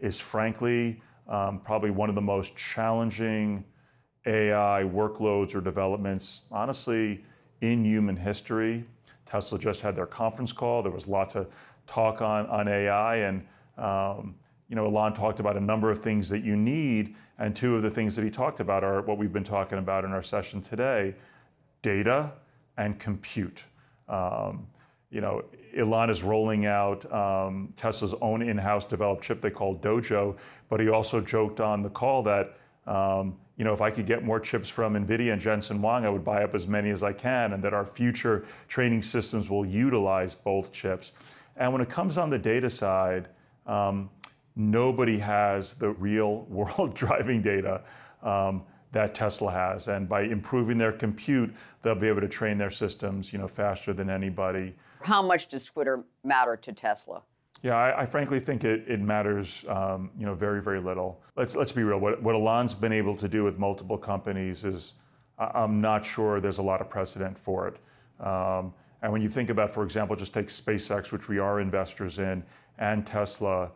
is 0.00 0.18
frankly 0.18 1.00
um, 1.28 1.60
probably 1.60 1.90
one 1.90 2.08
of 2.08 2.14
the 2.14 2.20
most 2.20 2.56
challenging 2.56 3.64
AI 4.26 4.82
workloads 4.82 5.54
or 5.54 5.60
developments, 5.60 6.42
honestly, 6.50 7.22
in 7.60 7.84
human 7.84 8.16
history. 8.16 8.84
Tesla 9.26 9.58
just 9.58 9.82
had 9.82 9.94
their 9.94 10.06
conference 10.06 10.52
call. 10.52 10.82
There 10.82 10.92
was 10.92 11.06
lots 11.06 11.34
of 11.34 11.48
talk 11.86 12.22
on, 12.22 12.46
on 12.46 12.66
AI, 12.66 13.16
and 13.16 13.46
um, 13.76 14.34
you 14.68 14.76
know, 14.76 14.86
Elon 14.86 15.14
talked 15.14 15.40
about 15.40 15.56
a 15.56 15.60
number 15.60 15.90
of 15.90 16.02
things 16.02 16.28
that 16.28 16.42
you 16.42 16.56
need, 16.56 17.14
and 17.38 17.54
two 17.54 17.76
of 17.76 17.82
the 17.82 17.90
things 17.90 18.16
that 18.16 18.24
he 18.24 18.30
talked 18.30 18.60
about 18.60 18.84
are 18.84 19.02
what 19.02 19.18
we've 19.18 19.32
been 19.32 19.44
talking 19.44 19.78
about 19.78 20.04
in 20.04 20.12
our 20.12 20.22
session 20.22 20.60
today: 20.60 21.14
data 21.82 22.32
and 22.76 22.98
compute. 22.98 23.62
Um, 24.08 24.66
you 25.10 25.20
know, 25.20 25.44
Elon 25.76 26.10
is 26.10 26.22
rolling 26.22 26.66
out 26.66 27.10
um, 27.12 27.72
Tesla's 27.76 28.14
own 28.20 28.42
in-house 28.42 28.84
developed 28.84 29.22
chip 29.22 29.40
they 29.40 29.50
call 29.50 29.76
Dojo, 29.76 30.36
but 30.68 30.80
he 30.80 30.88
also 30.88 31.20
joked 31.20 31.60
on 31.60 31.82
the 31.82 31.90
call 31.90 32.22
that 32.24 32.56
um, 32.86 33.36
you 33.56 33.64
know, 33.64 33.72
if 33.72 33.80
I 33.80 33.90
could 33.90 34.06
get 34.06 34.24
more 34.24 34.40
chips 34.40 34.68
from 34.68 34.94
NVIDIA 34.94 35.32
and 35.32 35.40
Jensen 35.40 35.78
Huang, 35.78 36.04
I 36.04 36.10
would 36.10 36.24
buy 36.24 36.42
up 36.42 36.54
as 36.54 36.66
many 36.66 36.90
as 36.90 37.02
I 37.02 37.12
can, 37.12 37.52
and 37.52 37.62
that 37.62 37.72
our 37.72 37.86
future 37.86 38.44
training 38.66 39.02
systems 39.02 39.48
will 39.48 39.64
utilize 39.64 40.34
both 40.34 40.72
chips. 40.72 41.12
And 41.56 41.72
when 41.72 41.80
it 41.80 41.88
comes 41.88 42.18
on 42.18 42.30
the 42.30 42.38
data 42.38 42.68
side, 42.68 43.28
um, 43.66 44.10
nobody 44.56 45.18
has 45.18 45.74
the 45.74 45.90
real 45.90 46.42
world 46.48 46.94
driving 46.94 47.42
data 47.42 47.82
um, 48.22 48.62
that 48.92 49.14
Tesla 49.14 49.50
has. 49.50 49.88
And 49.88 50.08
by 50.08 50.22
improving 50.22 50.78
their 50.78 50.92
compute, 50.92 51.52
they'll 51.82 51.94
be 51.94 52.08
able 52.08 52.20
to 52.20 52.28
train 52.28 52.58
their 52.58 52.70
systems, 52.70 53.32
you 53.32 53.38
know, 53.38 53.48
faster 53.48 53.92
than 53.92 54.08
anybody. 54.08 54.74
How 55.02 55.20
much 55.20 55.48
does 55.48 55.64
Twitter 55.64 56.04
matter 56.22 56.56
to 56.56 56.72
Tesla? 56.72 57.22
Yeah, 57.62 57.76
I, 57.76 58.02
I, 58.02 58.06
frankly 58.06 58.40
think 58.40 58.62
it, 58.62 58.84
it 58.86 59.00
matters, 59.00 59.64
um, 59.68 60.10
you 60.18 60.26
know, 60.26 60.34
very, 60.34 60.60
very 60.60 60.80
little. 60.80 61.22
Let's, 61.34 61.56
let's 61.56 61.72
be 61.72 61.82
real. 61.82 61.98
What, 61.98 62.22
what 62.22 62.34
Elon's 62.34 62.74
been 62.74 62.92
able 62.92 63.16
to 63.16 63.26
do 63.26 63.42
with 63.42 63.58
multiple 63.58 63.96
companies 63.96 64.64
is, 64.64 64.92
I'm 65.38 65.80
not 65.80 66.04
sure 66.04 66.40
there's 66.40 66.58
a 66.58 66.62
lot 66.62 66.80
of 66.80 66.90
precedent 66.90 67.38
for 67.38 67.68
it. 67.68 67.76
Um, 68.24 68.74
and 69.02 69.10
when 69.12 69.22
you 69.22 69.28
think 69.28 69.50
about, 69.50 69.72
for 69.72 69.82
example, 69.82 70.14
just 70.14 70.34
take 70.34 70.48
SpaceX, 70.48 71.10
which 71.10 71.28
we 71.28 71.38
are 71.38 71.60
investors 71.60 72.18
in, 72.18 72.44
and 72.78 73.06
Tesla, 73.06 73.70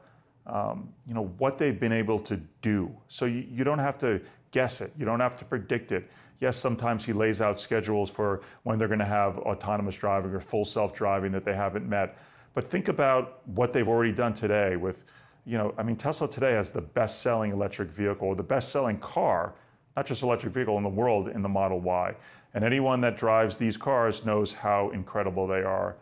um, 0.48 0.88
you 1.06 1.14
know, 1.14 1.26
what 1.38 1.58
they've 1.58 1.78
been 1.78 1.92
able 1.92 2.18
to 2.20 2.40
do. 2.62 2.94
So 3.08 3.24
you, 3.26 3.46
you 3.50 3.64
don't 3.64 3.78
have 3.78 3.98
to 3.98 4.20
guess 4.50 4.80
it. 4.80 4.92
You 4.98 5.04
don't 5.04 5.20
have 5.20 5.36
to 5.38 5.44
predict 5.44 5.92
it. 5.92 6.10
Yes, 6.40 6.56
sometimes 6.56 7.04
he 7.04 7.12
lays 7.12 7.40
out 7.40 7.60
schedules 7.60 8.08
for 8.08 8.42
when 8.62 8.78
they're 8.78 8.88
going 8.88 9.00
to 9.00 9.04
have 9.04 9.38
autonomous 9.38 9.96
driving 9.96 10.32
or 10.32 10.40
full 10.40 10.64
self-driving 10.64 11.32
that 11.32 11.44
they 11.44 11.54
haven't 11.54 11.88
met. 11.88 12.16
But 12.54 12.70
think 12.70 12.88
about 12.88 13.46
what 13.46 13.72
they've 13.72 13.88
already 13.88 14.12
done 14.12 14.34
today 14.34 14.76
with, 14.76 15.04
you 15.44 15.58
know, 15.58 15.74
I 15.76 15.82
mean, 15.82 15.96
Tesla 15.96 16.30
today 16.30 16.52
has 16.52 16.70
the 16.70 16.80
best 16.80 17.22
selling 17.22 17.52
electric 17.52 17.90
vehicle, 17.90 18.28
or 18.28 18.36
the 18.36 18.42
best 18.42 18.70
selling 18.70 18.98
car, 18.98 19.54
not 19.96 20.06
just 20.06 20.22
electric 20.22 20.52
vehicle 20.52 20.76
in 20.76 20.82
the 20.82 20.88
world 20.88 21.28
in 21.28 21.42
the 21.42 21.48
Model 21.48 21.80
Y. 21.80 22.14
And 22.54 22.64
anyone 22.64 23.00
that 23.02 23.16
drives 23.18 23.56
these 23.56 23.76
cars 23.76 24.24
knows 24.24 24.52
how 24.52 24.90
incredible 24.90 25.46
they 25.46 25.62
are. 25.62 25.96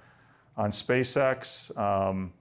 On 0.57 0.71
SpaceX, 0.71 1.77
um, 1.79 2.33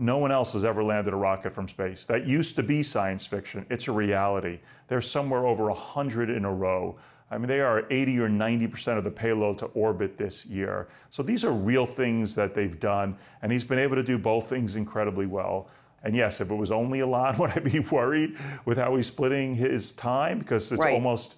no 0.00 0.16
one 0.16 0.32
else 0.32 0.54
has 0.54 0.64
ever 0.64 0.82
landed 0.82 1.12
a 1.12 1.16
rocket 1.16 1.54
from 1.54 1.68
space. 1.68 2.06
That 2.06 2.26
used 2.26 2.56
to 2.56 2.62
be 2.62 2.82
science 2.82 3.26
fiction. 3.26 3.66
It's 3.68 3.86
a 3.86 3.92
reality. 3.92 4.58
There's 4.88 5.08
somewhere 5.08 5.46
over 5.46 5.66
100 5.66 6.30
in 6.30 6.46
a 6.46 6.52
row. 6.52 6.98
I 7.30 7.36
mean, 7.38 7.48
they 7.48 7.60
are 7.60 7.84
80 7.90 8.18
or 8.20 8.28
90% 8.28 8.98
of 8.98 9.04
the 9.04 9.10
payload 9.10 9.58
to 9.58 9.66
orbit 9.66 10.16
this 10.16 10.46
year. 10.46 10.88
So 11.10 11.22
these 11.22 11.44
are 11.44 11.52
real 11.52 11.86
things 11.86 12.34
that 12.34 12.54
they've 12.54 12.80
done, 12.80 13.16
and 13.42 13.52
he's 13.52 13.62
been 13.62 13.78
able 13.78 13.94
to 13.96 14.02
do 14.02 14.18
both 14.18 14.48
things 14.48 14.74
incredibly 14.74 15.26
well. 15.26 15.68
And 16.02 16.16
yes, 16.16 16.40
if 16.40 16.50
it 16.50 16.54
was 16.54 16.70
only 16.70 17.00
Elon, 17.00 17.36
would 17.38 17.50
I 17.50 17.60
be 17.60 17.80
worried 17.80 18.36
with 18.64 18.78
how 18.78 18.96
he's 18.96 19.06
splitting 19.06 19.54
his 19.54 19.92
time? 19.92 20.38
Because 20.38 20.72
it's 20.72 20.80
right. 20.80 20.94
almost, 20.94 21.36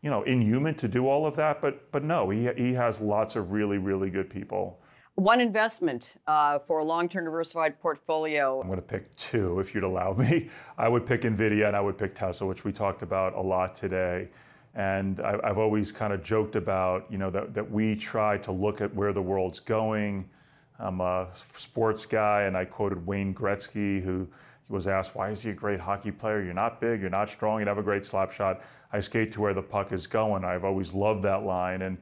you 0.00 0.08
know, 0.08 0.22
inhuman 0.22 0.74
to 0.76 0.88
do 0.88 1.06
all 1.06 1.26
of 1.26 1.36
that. 1.36 1.60
But 1.60 1.90
but 1.92 2.02
no, 2.02 2.30
he 2.30 2.50
he 2.56 2.72
has 2.72 3.00
lots 3.00 3.36
of 3.36 3.52
really 3.52 3.78
really 3.78 4.08
good 4.08 4.30
people. 4.30 4.80
One 5.18 5.40
investment 5.40 6.12
uh, 6.28 6.60
for 6.60 6.78
a 6.78 6.84
long-term 6.84 7.24
diversified 7.24 7.80
portfolio. 7.80 8.60
I'm 8.60 8.68
going 8.68 8.78
to 8.78 8.86
pick 8.86 9.12
two, 9.16 9.58
if 9.58 9.74
you'd 9.74 9.82
allow 9.82 10.12
me. 10.12 10.48
I 10.78 10.88
would 10.88 11.06
pick 11.06 11.22
Nvidia 11.22 11.66
and 11.66 11.74
I 11.74 11.80
would 11.80 11.98
pick 11.98 12.14
Tesla, 12.14 12.46
which 12.46 12.62
we 12.62 12.70
talked 12.70 13.02
about 13.02 13.34
a 13.34 13.40
lot 13.40 13.74
today. 13.74 14.28
And 14.76 15.18
I, 15.18 15.48
have 15.48 15.58
always 15.58 15.90
kind 15.90 16.12
of 16.12 16.22
joked 16.22 16.54
about, 16.54 17.04
you 17.10 17.18
know, 17.18 17.30
that, 17.30 17.52
that 17.54 17.68
we 17.68 17.96
try 17.96 18.38
to 18.38 18.52
look 18.52 18.80
at 18.80 18.94
where 18.94 19.12
the 19.12 19.20
world's 19.20 19.58
going. 19.58 20.30
I'm 20.78 21.00
a 21.00 21.26
sports 21.56 22.06
guy, 22.06 22.42
and 22.42 22.56
I 22.56 22.64
quoted 22.64 23.04
Wayne 23.04 23.34
Gretzky, 23.34 24.00
who 24.00 24.28
was 24.68 24.86
asked, 24.86 25.16
why 25.16 25.30
is 25.30 25.42
he 25.42 25.50
a 25.50 25.52
great 25.52 25.80
hockey 25.80 26.12
player? 26.12 26.44
You're 26.44 26.54
not 26.54 26.80
big, 26.80 27.00
you're 27.00 27.10
not 27.10 27.28
strong, 27.28 27.58
you 27.58 27.66
have 27.66 27.78
a 27.78 27.82
great 27.82 28.06
slap 28.06 28.30
shot. 28.30 28.60
I 28.92 29.00
skate 29.00 29.32
to 29.32 29.40
where 29.40 29.52
the 29.52 29.62
puck 29.62 29.90
is 29.90 30.06
going. 30.06 30.44
I've 30.44 30.64
always 30.64 30.92
loved 30.92 31.24
that 31.24 31.42
line. 31.42 31.82
And 31.82 31.98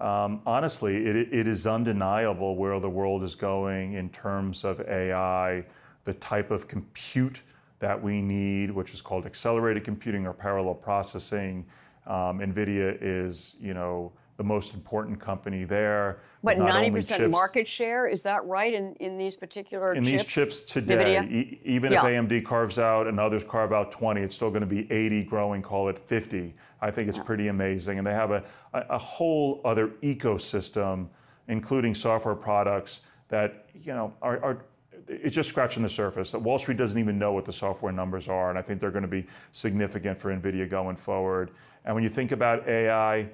um, 0.00 0.40
honestly, 0.46 0.96
it, 1.06 1.16
it 1.32 1.46
is 1.46 1.66
undeniable 1.66 2.56
where 2.56 2.80
the 2.80 2.88
world 2.88 3.22
is 3.22 3.34
going 3.34 3.94
in 3.94 4.08
terms 4.10 4.64
of 4.64 4.80
AI, 4.80 5.64
the 6.04 6.14
type 6.14 6.50
of 6.50 6.66
compute 6.66 7.42
that 7.80 8.02
we 8.02 8.22
need, 8.22 8.70
which 8.70 8.94
is 8.94 9.00
called 9.00 9.26
accelerated 9.26 9.84
computing 9.84 10.26
or 10.26 10.32
parallel 10.32 10.74
processing. 10.74 11.66
Um, 12.06 12.40
NVIDIA 12.40 12.96
is, 13.00 13.56
you 13.60 13.74
know, 13.74 14.12
the 14.40 14.44
most 14.44 14.72
important 14.72 15.20
company 15.20 15.64
there. 15.64 16.20
But 16.42 16.56
90% 16.56 17.30
market 17.30 17.68
share, 17.68 18.08
is 18.08 18.22
that 18.22 18.42
right 18.46 18.72
in, 18.72 18.94
in 18.94 19.18
these 19.18 19.36
particular 19.36 19.92
in 19.92 20.02
chips? 20.02 20.24
these 20.24 20.32
chips 20.32 20.60
today, 20.62 21.20
e- 21.30 21.60
even 21.62 21.92
yeah. 21.92 21.98
if 21.98 22.04
AMD 22.04 22.42
carves 22.46 22.78
out 22.78 23.06
and 23.06 23.20
others 23.20 23.44
carve 23.44 23.74
out 23.74 23.92
20, 23.92 24.22
it's 24.22 24.34
still 24.34 24.48
going 24.48 24.62
to 24.62 24.66
be 24.66 24.90
80 24.90 25.24
growing, 25.24 25.60
call 25.60 25.90
it 25.90 25.98
50. 25.98 26.54
I 26.80 26.90
think 26.90 27.10
it's 27.10 27.18
yeah. 27.18 27.24
pretty 27.24 27.48
amazing. 27.48 27.98
And 27.98 28.06
they 28.06 28.14
have 28.14 28.30
a, 28.30 28.42
a, 28.72 28.86
a 28.88 28.98
whole 28.98 29.60
other 29.62 29.88
ecosystem, 30.02 31.08
including 31.48 31.94
software 31.94 32.34
products 32.34 33.00
that, 33.28 33.66
you 33.74 33.92
know, 33.92 34.14
are, 34.22 34.42
are 34.42 34.64
it's 35.06 35.34
just 35.34 35.50
scratching 35.50 35.82
the 35.82 35.88
surface. 35.90 36.30
That 36.30 36.38
Wall 36.38 36.58
Street 36.58 36.78
doesn't 36.78 36.98
even 36.98 37.18
know 37.18 37.32
what 37.32 37.44
the 37.44 37.52
software 37.52 37.92
numbers 37.92 38.26
are, 38.26 38.48
and 38.48 38.58
I 38.58 38.62
think 38.62 38.80
they're 38.80 38.90
going 38.90 39.02
to 39.02 39.08
be 39.08 39.26
significant 39.52 40.18
for 40.18 40.34
NVIDIA 40.34 40.66
going 40.70 40.96
forward. 40.96 41.50
And 41.84 41.94
when 41.94 42.04
you 42.04 42.10
think 42.10 42.32
about 42.32 42.66
AI, 42.66 43.28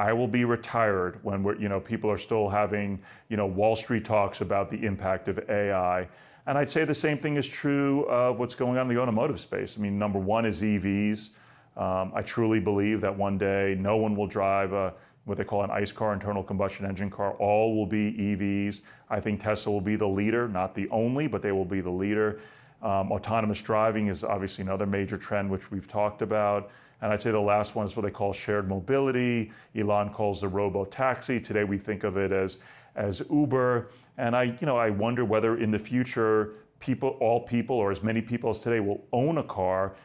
I 0.00 0.14
will 0.14 0.28
be 0.28 0.46
retired 0.46 1.22
when 1.22 1.42
we're, 1.42 1.56
you 1.56 1.68
know, 1.68 1.78
people 1.78 2.10
are 2.10 2.16
still 2.16 2.48
having, 2.48 2.98
you 3.28 3.36
know, 3.36 3.44
Wall 3.44 3.76
Street 3.76 4.02
talks 4.02 4.40
about 4.40 4.70
the 4.70 4.82
impact 4.82 5.28
of 5.28 5.38
AI. 5.50 6.08
And 6.46 6.56
I'd 6.56 6.70
say 6.70 6.86
the 6.86 6.94
same 6.94 7.18
thing 7.18 7.36
is 7.36 7.46
true 7.46 8.04
of 8.04 8.38
what's 8.38 8.54
going 8.54 8.78
on 8.78 8.88
in 8.88 8.96
the 8.96 8.98
automotive 8.98 9.38
space. 9.38 9.76
I 9.76 9.82
mean, 9.82 9.98
number 9.98 10.18
one 10.18 10.46
is 10.46 10.62
EVs. 10.62 11.30
Um, 11.76 12.12
I 12.14 12.22
truly 12.22 12.60
believe 12.60 13.02
that 13.02 13.14
one 13.14 13.36
day 13.36 13.76
no 13.78 13.98
one 13.98 14.16
will 14.16 14.26
drive 14.26 14.72
a 14.72 14.94
what 15.26 15.36
they 15.36 15.44
call 15.44 15.64
an 15.64 15.70
ICE 15.70 15.92
car, 15.92 16.14
internal 16.14 16.42
combustion 16.42 16.86
engine 16.86 17.10
car. 17.10 17.32
All 17.32 17.76
will 17.76 17.84
be 17.84 18.14
EVs. 18.14 18.80
I 19.10 19.20
think 19.20 19.42
Tesla 19.42 19.70
will 19.70 19.82
be 19.82 19.96
the 19.96 20.08
leader, 20.08 20.48
not 20.48 20.74
the 20.74 20.88
only, 20.88 21.26
but 21.26 21.42
they 21.42 21.52
will 21.52 21.66
be 21.66 21.82
the 21.82 21.90
leader. 21.90 22.40
Um, 22.80 23.12
autonomous 23.12 23.60
driving 23.60 24.08
is 24.08 24.24
obviously 24.24 24.62
another 24.62 24.86
major 24.86 25.18
trend, 25.18 25.50
which 25.50 25.70
we've 25.70 25.86
talked 25.86 26.22
about. 26.22 26.70
And 27.02 27.12
I'd 27.12 27.22
say 27.22 27.30
the 27.30 27.40
last 27.40 27.74
one 27.74 27.86
is 27.86 27.96
what 27.96 28.02
they 28.02 28.10
call 28.10 28.32
shared 28.32 28.68
mobility. 28.68 29.52
Elon 29.74 30.10
calls 30.10 30.40
the 30.40 30.48
robo 30.48 30.84
taxi. 30.84 31.40
Today 31.40 31.64
we 31.64 31.78
think 31.78 32.04
of 32.04 32.16
it 32.16 32.32
as, 32.32 32.58
as 32.96 33.22
Uber. 33.30 33.90
And 34.18 34.36
I, 34.36 34.56
you 34.60 34.66
know, 34.66 34.76
I 34.76 34.90
wonder 34.90 35.24
whether 35.24 35.56
in 35.56 35.70
the 35.70 35.78
future 35.78 36.54
people, 36.78 37.16
all 37.20 37.40
people, 37.40 37.76
or 37.76 37.90
as 37.90 38.02
many 38.02 38.20
people 38.20 38.50
as 38.50 38.60
today, 38.60 38.80
will 38.80 39.06
own 39.12 39.38
a 39.38 39.42
car, 39.42 39.96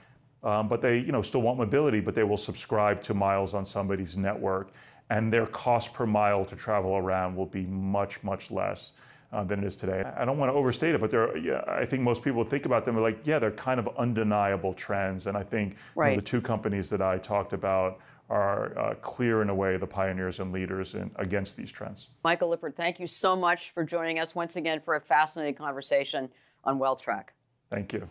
um, 0.43 0.67
but 0.67 0.81
they, 0.81 0.99
you 0.99 1.11
know, 1.11 1.21
still 1.21 1.41
want 1.41 1.57
mobility, 1.57 1.99
but 1.99 2.15
they 2.15 2.23
will 2.23 2.37
subscribe 2.37 3.01
to 3.03 3.13
miles 3.13 3.53
on 3.53 3.65
somebody's 3.65 4.15
network 4.15 4.71
and 5.09 5.31
their 5.31 5.45
cost 5.45 5.93
per 5.93 6.05
mile 6.05 6.45
to 6.45 6.55
travel 6.55 6.95
around 6.95 7.35
will 7.35 7.45
be 7.45 7.65
much, 7.65 8.23
much 8.23 8.51
less. 8.51 8.93
Uh, 9.35 9.43
than 9.43 9.61
it 9.61 9.67
is 9.67 9.75
today. 9.75 10.01
I 10.15 10.23
don't 10.23 10.37
want 10.37 10.49
to 10.49 10.53
overstate 10.53 10.95
it, 10.95 11.01
but 11.01 11.09
there, 11.09 11.35
yeah, 11.35 11.61
I 11.67 11.85
think 11.85 12.03
most 12.03 12.23
people 12.23 12.45
think 12.45 12.65
about 12.65 12.85
them 12.85 12.95
like, 12.95 13.27
yeah, 13.27 13.37
they're 13.37 13.51
kind 13.51 13.81
of 13.81 13.89
undeniable 13.97 14.73
trends. 14.73 15.27
And 15.27 15.35
I 15.35 15.43
think 15.43 15.75
right. 15.93 16.11
you 16.11 16.15
know, 16.15 16.21
the 16.21 16.25
two 16.25 16.39
companies 16.39 16.89
that 16.89 17.01
I 17.01 17.17
talked 17.17 17.51
about 17.51 17.99
are 18.29 18.79
uh, 18.79 18.93
clear 19.01 19.41
in 19.41 19.49
a 19.49 19.53
way 19.53 19.75
the 19.75 19.85
pioneers 19.85 20.39
and 20.39 20.53
leaders 20.53 20.95
in, 20.95 21.11
against 21.17 21.57
these 21.57 21.69
trends. 21.69 22.07
Michael 22.23 22.47
Lippert, 22.47 22.77
thank 22.77 22.97
you 22.97 23.07
so 23.07 23.35
much 23.35 23.71
for 23.73 23.83
joining 23.83 24.19
us 24.19 24.33
once 24.33 24.55
again 24.55 24.79
for 24.79 24.95
a 24.95 25.01
fascinating 25.01 25.55
conversation 25.55 26.29
on 26.63 26.79
Wealth 26.79 27.01
Track. 27.01 27.33
Thank 27.69 27.91
you. 27.91 28.07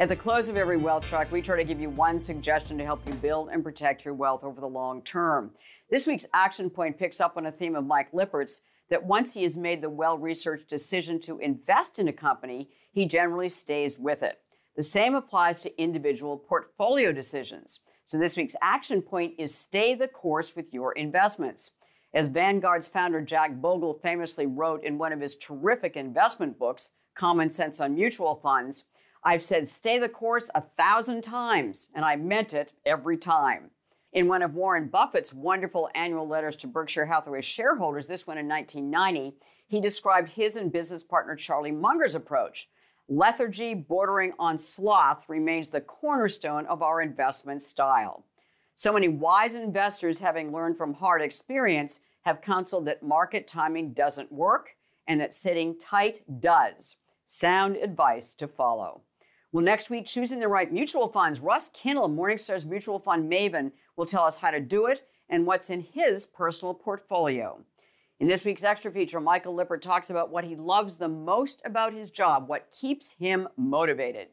At 0.00 0.08
the 0.08 0.16
close 0.16 0.48
of 0.48 0.56
every 0.56 0.78
wealth 0.78 1.04
track, 1.04 1.30
we 1.30 1.42
try 1.42 1.58
to 1.58 1.64
give 1.64 1.78
you 1.78 1.90
one 1.90 2.18
suggestion 2.18 2.78
to 2.78 2.86
help 2.86 3.06
you 3.06 3.12
build 3.12 3.50
and 3.50 3.62
protect 3.62 4.02
your 4.02 4.14
wealth 4.14 4.42
over 4.42 4.58
the 4.58 4.66
long 4.66 5.02
term. 5.02 5.50
This 5.90 6.06
week's 6.06 6.24
action 6.32 6.70
point 6.70 6.98
picks 6.98 7.20
up 7.20 7.36
on 7.36 7.44
a 7.44 7.52
theme 7.52 7.76
of 7.76 7.84
Mike 7.84 8.10
Lippert's 8.14 8.62
that 8.88 9.04
once 9.04 9.34
he 9.34 9.42
has 9.42 9.58
made 9.58 9.82
the 9.82 9.90
well 9.90 10.16
researched 10.16 10.70
decision 10.70 11.20
to 11.20 11.38
invest 11.40 11.98
in 11.98 12.08
a 12.08 12.14
company, 12.14 12.70
he 12.90 13.04
generally 13.04 13.50
stays 13.50 13.98
with 13.98 14.22
it. 14.22 14.38
The 14.74 14.82
same 14.82 15.14
applies 15.14 15.60
to 15.60 15.82
individual 15.82 16.38
portfolio 16.38 17.12
decisions. 17.12 17.80
So 18.06 18.16
this 18.16 18.38
week's 18.38 18.56
action 18.62 19.02
point 19.02 19.34
is 19.36 19.54
stay 19.54 19.94
the 19.94 20.08
course 20.08 20.56
with 20.56 20.72
your 20.72 20.92
investments. 20.92 21.72
As 22.14 22.28
Vanguard's 22.28 22.88
founder 22.88 23.20
Jack 23.20 23.60
Bogle 23.60 24.00
famously 24.02 24.46
wrote 24.46 24.82
in 24.82 24.96
one 24.96 25.12
of 25.12 25.20
his 25.20 25.36
terrific 25.36 25.94
investment 25.94 26.58
books, 26.58 26.92
Common 27.18 27.50
Sense 27.50 27.80
on 27.80 27.96
Mutual 27.96 28.36
Funds, 28.36 28.86
I've 29.22 29.42
said 29.42 29.68
stay 29.68 29.98
the 29.98 30.08
course 30.08 30.50
a 30.54 30.62
thousand 30.62 31.22
times, 31.22 31.90
and 31.94 32.04
I 32.04 32.16
meant 32.16 32.54
it 32.54 32.72
every 32.86 33.18
time. 33.18 33.70
In 34.12 34.28
one 34.28 34.42
of 34.42 34.54
Warren 34.54 34.88
Buffett's 34.88 35.34
wonderful 35.34 35.90
annual 35.94 36.26
letters 36.26 36.56
to 36.56 36.66
Berkshire 36.66 37.06
Hathaway 37.06 37.42
shareholders, 37.42 38.06
this 38.06 38.26
one 38.26 38.38
in 38.38 38.48
1990, 38.48 39.36
he 39.68 39.80
described 39.80 40.30
his 40.30 40.56
and 40.56 40.72
business 40.72 41.02
partner 41.02 41.36
Charlie 41.36 41.70
Munger's 41.70 42.14
approach. 42.14 42.68
Lethargy 43.08 43.74
bordering 43.74 44.32
on 44.38 44.56
sloth 44.56 45.28
remains 45.28 45.68
the 45.68 45.80
cornerstone 45.80 46.64
of 46.66 46.82
our 46.82 47.02
investment 47.02 47.62
style. 47.62 48.24
So 48.74 48.92
many 48.92 49.08
wise 49.08 49.54
investors, 49.54 50.20
having 50.20 50.50
learned 50.50 50.78
from 50.78 50.94
hard 50.94 51.20
experience, 51.20 52.00
have 52.22 52.40
counseled 52.40 52.86
that 52.86 53.02
market 53.02 53.46
timing 53.46 53.92
doesn't 53.92 54.32
work 54.32 54.70
and 55.06 55.20
that 55.20 55.34
sitting 55.34 55.78
tight 55.78 56.22
does. 56.40 56.96
Sound 57.26 57.76
advice 57.76 58.32
to 58.32 58.48
follow. 58.48 59.02
Well, 59.52 59.64
next 59.64 59.90
week, 59.90 60.06
choosing 60.06 60.38
the 60.38 60.46
right 60.46 60.72
mutual 60.72 61.08
funds, 61.08 61.40
Russ 61.40 61.70
Kinnel, 61.74 62.08
Morningstar's 62.08 62.64
mutual 62.64 63.00
fund 63.00 63.30
maven, 63.30 63.72
will 63.96 64.06
tell 64.06 64.22
us 64.22 64.36
how 64.36 64.52
to 64.52 64.60
do 64.60 64.86
it 64.86 65.02
and 65.28 65.44
what's 65.44 65.70
in 65.70 65.80
his 65.80 66.24
personal 66.24 66.72
portfolio. 66.72 67.60
In 68.20 68.28
this 68.28 68.44
week's 68.44 68.62
extra 68.62 68.92
feature, 68.92 69.18
Michael 69.18 69.54
Lippert 69.54 69.82
talks 69.82 70.10
about 70.10 70.30
what 70.30 70.44
he 70.44 70.54
loves 70.54 70.98
the 70.98 71.08
most 71.08 71.62
about 71.64 71.92
his 71.92 72.10
job, 72.10 72.48
what 72.48 72.70
keeps 72.70 73.12
him 73.18 73.48
motivated. 73.56 74.28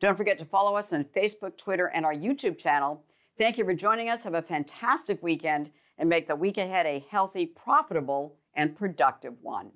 Don't 0.00 0.16
forget 0.16 0.38
to 0.38 0.44
follow 0.46 0.76
us 0.76 0.92
on 0.92 1.04
Facebook, 1.04 1.58
Twitter, 1.58 1.86
and 1.86 2.06
our 2.06 2.14
YouTube 2.14 2.56
channel. 2.56 3.04
Thank 3.36 3.58
you 3.58 3.64
for 3.64 3.74
joining 3.74 4.08
us. 4.08 4.24
Have 4.24 4.34
a 4.34 4.42
fantastic 4.42 5.22
weekend 5.22 5.70
and 5.98 6.08
make 6.08 6.26
the 6.26 6.36
week 6.36 6.56
ahead 6.56 6.86
a 6.86 7.04
healthy, 7.10 7.44
profitable, 7.44 8.36
and 8.54 8.76
productive 8.76 9.34
one. 9.42 9.72